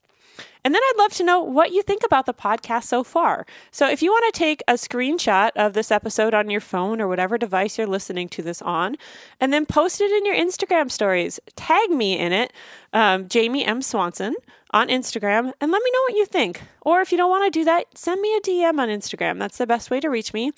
And 0.64 0.75
then 0.75 0.81
I'd 0.83 0.99
love 0.99 1.12
to 1.14 1.25
know 1.25 1.42
what 1.42 1.73
you 1.73 1.83
think 1.83 2.03
about 2.05 2.27
the 2.27 2.35
podcast 2.35 2.85
so 2.85 3.05
far. 3.05 3.47
So 3.70 3.88
if 3.88 4.03
you 4.03 4.11
want 4.11 4.33
to 4.33 4.38
take 4.38 4.62
a 4.66 4.75
screenshot 4.75 5.51
of 5.57 5.75
this 5.75 5.90
episode 5.90 6.33
on 6.35 6.51
your 6.51 6.61
phone 6.61 7.01
or 7.01 7.09
whatever 7.09 7.37
device 7.37 7.77
you're 7.77 7.87
listening 7.87 8.29
to 8.31 8.42
this 8.42 8.62
on, 8.62 8.97
and 9.40 9.53
then 9.53 9.66
post 9.66 10.01
it 10.01 10.11
in 10.11 10.25
your 10.25 10.35
Instagram 10.35 10.90
stories, 10.90 11.38
tag 11.57 11.90
me 11.90 12.18
in 12.18 12.33
it, 12.33 12.53
um, 12.92 13.29
Jamie 13.29 13.64
M. 13.64 13.83
Swanson 13.83 14.35
on 14.70 14.88
Instagram, 14.88 15.53
and 15.61 15.70
let 15.70 15.83
me 15.83 15.90
know 15.92 16.03
what 16.03 16.14
you 16.14 16.27
think. 16.27 16.62
Or 16.81 17.01
if 17.01 17.12
you 17.12 17.18
don't 17.18 17.31
want 17.31 17.53
to 17.53 17.59
do 17.59 17.64
that, 17.64 17.97
send 17.97 18.20
me 18.20 18.35
a 18.37 18.40
DM 18.40 18.79
on 18.79 18.88
Instagram. 18.88 19.38
That's 19.38 19.59
the 19.59 19.66
best 19.66 19.90
way 19.90 20.01
to 20.01 20.09
reach 20.09 20.33
me. 20.33 20.53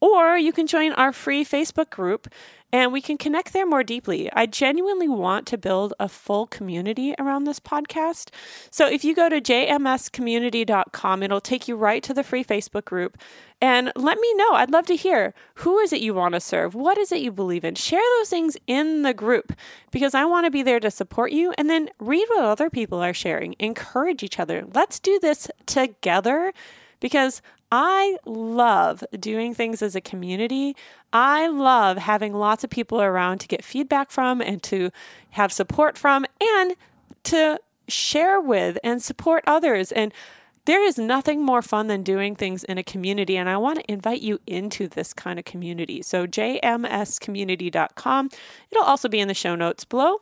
Or 0.00 0.38
you 0.38 0.52
can 0.52 0.66
join 0.66 0.92
our 0.92 1.12
free 1.12 1.44
Facebook 1.44 1.90
group 1.90 2.28
and 2.72 2.92
we 2.92 3.00
can 3.00 3.18
connect 3.18 3.52
there 3.52 3.66
more 3.66 3.82
deeply. 3.82 4.30
I 4.32 4.46
genuinely 4.46 5.08
want 5.08 5.46
to 5.48 5.58
build 5.58 5.92
a 5.98 6.08
full 6.08 6.46
community 6.46 7.14
around 7.18 7.44
this 7.44 7.58
podcast. 7.58 8.30
So 8.70 8.86
if 8.86 9.04
you 9.04 9.14
go 9.14 9.28
to 9.28 9.40
jmscommunity.com, 9.40 11.22
it'll 11.22 11.40
take 11.40 11.68
you 11.68 11.76
right 11.76 12.02
to 12.02 12.14
the 12.14 12.22
free 12.22 12.44
Facebook 12.44 12.84
group. 12.84 13.18
And 13.60 13.92
let 13.94 14.18
me 14.18 14.34
know. 14.34 14.52
I'd 14.52 14.70
love 14.70 14.86
to 14.86 14.96
hear 14.96 15.34
who 15.56 15.78
is 15.80 15.92
it 15.92 16.00
you 16.00 16.14
want 16.14 16.34
to 16.34 16.40
serve? 16.40 16.74
What 16.74 16.96
is 16.96 17.12
it 17.12 17.20
you 17.20 17.32
believe 17.32 17.64
in? 17.64 17.74
Share 17.74 18.00
those 18.18 18.30
things 18.30 18.56
in 18.66 19.02
the 19.02 19.12
group 19.12 19.52
because 19.90 20.14
I 20.14 20.24
want 20.24 20.46
to 20.46 20.50
be 20.50 20.62
there 20.62 20.80
to 20.80 20.90
support 20.90 21.32
you 21.32 21.52
and 21.58 21.68
then 21.68 21.90
read 21.98 22.26
what 22.28 22.44
other 22.44 22.70
people 22.70 23.02
are 23.02 23.12
sharing. 23.12 23.54
Encourage 23.58 24.22
each 24.22 24.38
other. 24.38 24.64
Let's 24.72 24.98
do 24.98 25.18
this 25.18 25.50
together 25.66 26.54
because 27.00 27.42
I 27.72 28.16
love 28.24 29.04
doing 29.18 29.54
things 29.54 29.82
as 29.82 29.94
a 29.94 30.00
community. 30.00 30.74
I 31.12 31.46
love 31.46 31.98
having 31.98 32.34
lots 32.34 32.64
of 32.64 32.70
people 32.70 33.00
around 33.00 33.38
to 33.38 33.48
get 33.48 33.64
feedback 33.64 34.10
from 34.10 34.40
and 34.40 34.60
to 34.64 34.90
have 35.30 35.52
support 35.52 35.96
from 35.96 36.26
and 36.40 36.74
to 37.24 37.60
share 37.86 38.40
with 38.40 38.78
and 38.82 39.02
support 39.02 39.44
others. 39.46 39.92
And 39.92 40.12
there 40.64 40.82
is 40.84 40.98
nothing 40.98 41.42
more 41.42 41.62
fun 41.62 41.86
than 41.86 42.02
doing 42.02 42.34
things 42.36 42.64
in 42.64 42.76
a 42.78 42.82
community, 42.82 43.36
and 43.36 43.48
I 43.48 43.56
want 43.56 43.78
to 43.78 43.90
invite 43.90 44.20
you 44.20 44.40
into 44.46 44.88
this 44.88 45.14
kind 45.14 45.38
of 45.38 45.46
community. 45.46 46.02
So, 46.02 46.26
jmscommunity.com. 46.26 48.30
It'll 48.70 48.84
also 48.84 49.08
be 49.08 49.20
in 49.20 49.28
the 49.28 49.34
show 49.34 49.54
notes 49.54 49.84
below. 49.84 50.20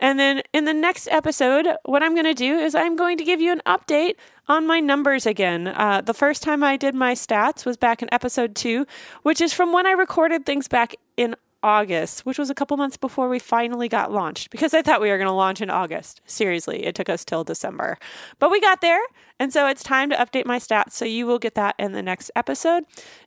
And 0.00 0.18
then 0.18 0.42
in 0.52 0.64
the 0.64 0.74
next 0.74 1.08
episode, 1.08 1.68
what 1.84 2.02
I'm 2.02 2.14
going 2.14 2.24
to 2.24 2.34
do 2.34 2.58
is 2.58 2.74
I'm 2.74 2.96
going 2.96 3.18
to 3.18 3.24
give 3.24 3.40
you 3.40 3.52
an 3.52 3.60
update 3.66 4.14
on 4.48 4.66
my 4.66 4.80
numbers 4.80 5.26
again. 5.26 5.68
Uh, 5.68 6.00
the 6.00 6.14
first 6.14 6.42
time 6.42 6.64
I 6.64 6.76
did 6.76 6.94
my 6.94 7.12
stats 7.12 7.64
was 7.64 7.76
back 7.76 8.02
in 8.02 8.08
episode 8.12 8.56
two, 8.56 8.86
which 9.22 9.40
is 9.40 9.52
from 9.52 9.72
when 9.72 9.86
I 9.86 9.92
recorded 9.92 10.46
things 10.46 10.66
back 10.66 10.96
in 11.16 11.36
August, 11.62 12.24
which 12.26 12.38
was 12.38 12.50
a 12.50 12.54
couple 12.54 12.76
months 12.76 12.96
before 12.96 13.28
we 13.28 13.38
finally 13.38 13.88
got 13.88 14.12
launched 14.12 14.50
because 14.50 14.72
I 14.74 14.82
thought 14.82 15.00
we 15.00 15.10
were 15.10 15.18
going 15.18 15.28
to 15.28 15.32
launch 15.32 15.60
in 15.60 15.70
August. 15.70 16.20
Seriously, 16.26 16.84
it 16.84 16.94
took 16.94 17.08
us 17.08 17.24
till 17.24 17.44
December. 17.44 17.98
But 18.38 18.50
we 18.50 18.60
got 18.60 18.80
there. 18.80 19.00
And 19.38 19.52
so 19.52 19.66
it's 19.66 19.82
time 19.82 20.10
to 20.10 20.16
update 20.16 20.46
my 20.46 20.58
stats. 20.58 20.92
So 20.92 21.04
you 21.04 21.26
will 21.26 21.38
get 21.38 21.54
that 21.54 21.74
in 21.78 21.92
the 21.92 22.02
next 22.02 22.30
episode. 22.36 22.84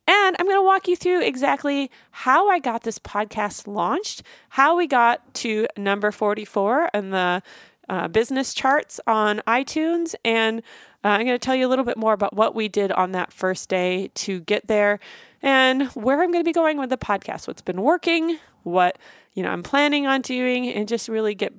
And 0.08 0.36
I'm 0.40 0.46
going 0.46 0.58
to 0.58 0.64
walk 0.64 0.88
you 0.88 0.96
through 0.96 1.22
exactly 1.22 1.90
how 2.12 2.50
I 2.50 2.60
got 2.60 2.84
this 2.84 3.00
podcast 3.00 3.68
launched, 3.68 4.24
how 4.50 4.76
we 4.78 4.88
got 4.88 5.34
to 5.36 5.68
number 5.78 6.12
44 6.12 6.90
in 6.94 7.10
the 7.12 7.42
uh, 7.90 8.08
business 8.08 8.54
charts 8.54 9.00
on 9.08 9.42
iTunes, 9.48 10.16
and 10.24 10.62
uh, 11.04 11.10
I'm 11.10 11.26
going 11.26 11.36
to 11.36 11.40
tell 11.40 11.56
you 11.56 11.68
a 11.68 11.70
little 11.70 11.86
bit 11.86 11.98
more 11.98 12.14
about 12.14 12.34
what 12.36 12.56
we 12.56 12.68
did 12.68 12.92
on 12.92 13.12
that 13.12 13.34
first 13.34 13.70
day 13.70 14.10
to 14.16 14.40
get 14.42 14.68
there 14.68 15.00
and 15.42 15.88
where 15.90 16.22
I'm 16.22 16.32
going 16.32 16.44
to 16.44 16.48
be 16.48 16.54
going 16.54 16.78
with 16.78 16.90
the 16.90 16.98
podcast, 16.98 17.48
what's 17.48 17.62
been 17.62 17.82
working, 17.82 18.40
what 18.64 18.98
you 19.34 19.44
know 19.44 19.50
I'm 19.50 19.64
planning 19.64 20.08
on 20.08 20.22
doing, 20.22 20.68
and 20.70 20.88
just 20.88 21.10
really 21.10 21.36
get 21.36 21.54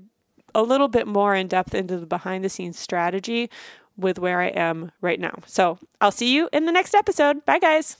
a 0.55 0.63
little 0.63 0.89
bit 0.89 1.07
more 1.07 1.35
in 1.35 1.49
depth 1.49 1.75
into 1.75 1.99
the 1.99 2.07
behind 2.07 2.45
the 2.45 2.49
scenes 2.49 2.79
strategy 2.79 3.51
with 3.97 4.19
where 4.19 4.41
I 4.41 4.49
am 4.49 4.91
right 5.01 5.21
now. 5.21 5.39
So 5.47 5.79
I'll 6.01 6.11
see 6.11 6.35
you 6.35 6.49
in 6.53 6.67
the 6.67 6.73
next 6.73 6.95
episode. 6.95 7.45
Bye, 7.45 7.59
guys. 7.59 7.97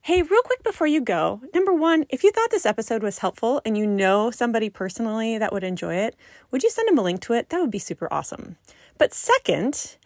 Hey, 0.00 0.22
real 0.22 0.42
quick 0.42 0.62
before 0.62 0.86
you 0.86 1.00
go, 1.00 1.40
number 1.52 1.74
one, 1.74 2.06
if 2.10 2.22
you 2.22 2.30
thought 2.30 2.52
this 2.52 2.64
episode 2.64 3.02
was 3.02 3.18
helpful 3.18 3.60
and 3.64 3.76
you 3.76 3.88
know 3.88 4.30
somebody 4.30 4.70
personally 4.70 5.36
that 5.36 5.52
would 5.52 5.64
enjoy 5.64 5.96
it, 5.96 6.14
would 6.52 6.62
you 6.62 6.70
send 6.70 6.86
them 6.86 6.98
a 6.98 7.02
link 7.02 7.20
to 7.22 7.32
it? 7.32 7.50
That 7.50 7.60
would 7.60 7.72
be 7.72 7.80
super 7.80 8.06
awesome. 8.12 8.56
But 8.98 9.14
second, 9.14 9.96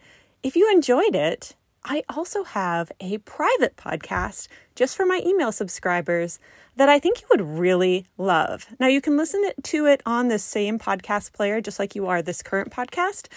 if 0.43 0.55
you 0.55 0.69
enjoyed 0.71 1.15
it, 1.15 1.55
I 1.83 2.03
also 2.09 2.43
have 2.43 2.91
a 2.99 3.17
private 3.19 3.75
podcast 3.75 4.47
just 4.75 4.95
for 4.95 5.05
my 5.05 5.21
email 5.25 5.51
subscribers 5.51 6.39
that 6.75 6.89
I 6.89 6.99
think 6.99 7.21
you 7.21 7.27
would 7.31 7.41
really 7.41 8.05
love. 8.17 8.67
Now, 8.79 8.87
you 8.87 9.01
can 9.01 9.17
listen 9.17 9.43
to 9.61 9.85
it 9.87 10.01
on 10.05 10.27
the 10.27 10.39
same 10.39 10.77
podcast 10.77 11.33
player, 11.33 11.59
just 11.59 11.79
like 11.79 11.95
you 11.95 12.07
are 12.07 12.21
this 12.21 12.43
current 12.43 12.71
podcast, 12.71 13.27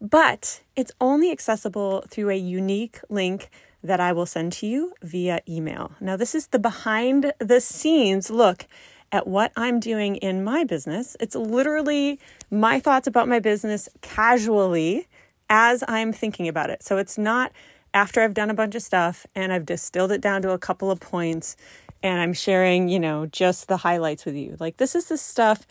but 0.00 0.60
it's 0.76 0.92
only 1.00 1.30
accessible 1.30 2.04
through 2.08 2.30
a 2.30 2.36
unique 2.36 3.00
link 3.08 3.50
that 3.82 4.00
I 4.00 4.12
will 4.12 4.26
send 4.26 4.52
to 4.54 4.66
you 4.66 4.94
via 5.02 5.40
email. 5.48 5.92
Now, 6.00 6.16
this 6.16 6.34
is 6.34 6.48
the 6.48 6.58
behind 6.58 7.32
the 7.38 7.60
scenes 7.60 8.30
look 8.30 8.66
at 9.12 9.26
what 9.26 9.52
I'm 9.56 9.80
doing 9.80 10.16
in 10.16 10.44
my 10.44 10.64
business. 10.64 11.16
It's 11.20 11.34
literally 11.34 12.18
my 12.50 12.80
thoughts 12.80 13.06
about 13.06 13.28
my 13.28 13.40
business 13.40 13.88
casually 14.02 15.08
as 15.48 15.82
I'm 15.88 16.12
thinking 16.12 16.48
about 16.48 16.70
it. 16.70 16.82
So 16.82 16.96
it's 16.96 17.18
not 17.18 17.52
after 17.92 18.20
I've 18.20 18.34
done 18.34 18.50
a 18.50 18.54
bunch 18.54 18.74
of 18.74 18.82
stuff 18.82 19.26
and 19.34 19.52
I've 19.52 19.66
distilled 19.66 20.12
it 20.12 20.20
down 20.20 20.42
to 20.42 20.50
a 20.50 20.58
couple 20.58 20.90
of 20.90 21.00
points 21.00 21.56
and 22.02 22.20
I'm 22.20 22.32
sharing, 22.32 22.88
you 22.88 23.00
know, 23.00 23.26
just 23.26 23.68
the 23.68 23.78
highlights 23.78 24.24
with 24.24 24.34
you. 24.34 24.56
Like, 24.58 24.78
this 24.78 24.94
is 24.94 25.06
the 25.06 25.18
stuff 25.18 25.66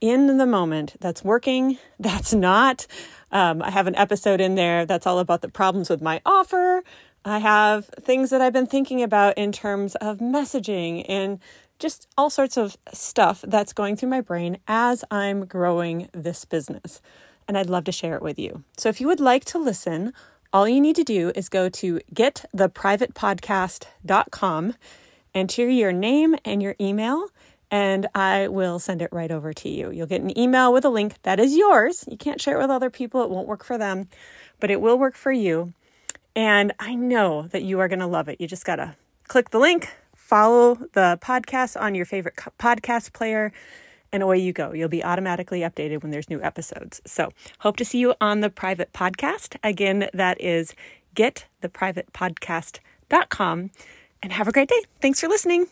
in 0.00 0.36
the 0.36 0.46
moment 0.46 0.96
that's 1.00 1.24
working, 1.24 1.78
that's 1.98 2.34
not. 2.34 2.86
Um, 3.30 3.62
I 3.62 3.70
have 3.70 3.86
an 3.86 3.96
episode 3.96 4.40
in 4.40 4.54
there 4.54 4.84
that's 4.84 5.06
all 5.06 5.18
about 5.18 5.40
the 5.40 5.48
problems 5.48 5.88
with 5.88 6.02
my 6.02 6.20
offer. 6.26 6.84
I 7.24 7.38
have 7.38 7.86
things 8.00 8.30
that 8.30 8.40
I've 8.40 8.52
been 8.52 8.66
thinking 8.66 9.02
about 9.02 9.38
in 9.38 9.52
terms 9.52 9.94
of 9.96 10.18
messaging 10.18 11.06
and 11.08 11.38
just 11.82 12.08
all 12.16 12.30
sorts 12.30 12.56
of 12.56 12.78
stuff 12.92 13.44
that's 13.46 13.72
going 13.72 13.96
through 13.96 14.08
my 14.08 14.20
brain 14.20 14.58
as 14.68 15.04
I'm 15.10 15.44
growing 15.44 16.08
this 16.12 16.44
business. 16.44 17.02
And 17.48 17.58
I'd 17.58 17.68
love 17.68 17.82
to 17.84 17.92
share 17.92 18.14
it 18.14 18.22
with 18.22 18.38
you. 18.38 18.62
So 18.78 18.88
if 18.88 19.00
you 19.00 19.08
would 19.08 19.18
like 19.18 19.44
to 19.46 19.58
listen, 19.58 20.12
all 20.52 20.68
you 20.68 20.80
need 20.80 20.94
to 20.96 21.04
do 21.04 21.32
is 21.34 21.48
go 21.48 21.68
to 21.68 22.00
gettheprivatepodcast.com, 22.14 24.74
enter 25.34 25.68
your 25.68 25.92
name 25.92 26.36
and 26.44 26.62
your 26.62 26.76
email, 26.80 27.26
and 27.70 28.06
I 28.14 28.48
will 28.48 28.78
send 28.78 29.02
it 29.02 29.12
right 29.12 29.32
over 29.32 29.52
to 29.52 29.68
you. 29.68 29.90
You'll 29.90 30.06
get 30.06 30.20
an 30.20 30.38
email 30.38 30.72
with 30.72 30.84
a 30.84 30.90
link 30.90 31.14
that 31.22 31.40
is 31.40 31.56
yours. 31.56 32.04
You 32.08 32.16
can't 32.16 32.40
share 32.40 32.58
it 32.58 32.60
with 32.60 32.70
other 32.70 32.90
people, 32.90 33.24
it 33.24 33.30
won't 33.30 33.48
work 33.48 33.64
for 33.64 33.76
them, 33.76 34.08
but 34.60 34.70
it 34.70 34.80
will 34.80 34.98
work 34.98 35.16
for 35.16 35.32
you. 35.32 35.72
And 36.36 36.72
I 36.78 36.94
know 36.94 37.48
that 37.48 37.62
you 37.62 37.80
are 37.80 37.88
going 37.88 37.98
to 37.98 38.06
love 38.06 38.28
it. 38.28 38.40
You 38.40 38.46
just 38.46 38.64
got 38.64 38.76
to 38.76 38.94
click 39.26 39.50
the 39.50 39.58
link, 39.58 39.92
follow 40.32 40.76
the 40.94 41.18
podcast 41.20 41.78
on 41.78 41.94
your 41.94 42.06
favorite 42.06 42.36
podcast 42.58 43.12
player, 43.12 43.52
and 44.12 44.22
away 44.22 44.38
you 44.38 44.54
go. 44.54 44.72
You'll 44.72 44.88
be 44.88 45.04
automatically 45.04 45.60
updated 45.60 46.02
when 46.02 46.10
there's 46.10 46.30
new 46.30 46.40
episodes. 46.40 47.02
So, 47.04 47.28
hope 47.58 47.76
to 47.76 47.84
see 47.84 47.98
you 47.98 48.14
on 48.18 48.40
the 48.40 48.48
private 48.48 48.94
podcast. 48.94 49.56
Again, 49.62 50.08
that 50.14 50.40
is 50.40 50.74
gettheprivatepodcast.com. 51.16 53.70
And 54.22 54.32
have 54.32 54.48
a 54.48 54.52
great 54.52 54.70
day. 54.70 54.82
Thanks 55.02 55.20
for 55.20 55.28
listening. 55.28 55.66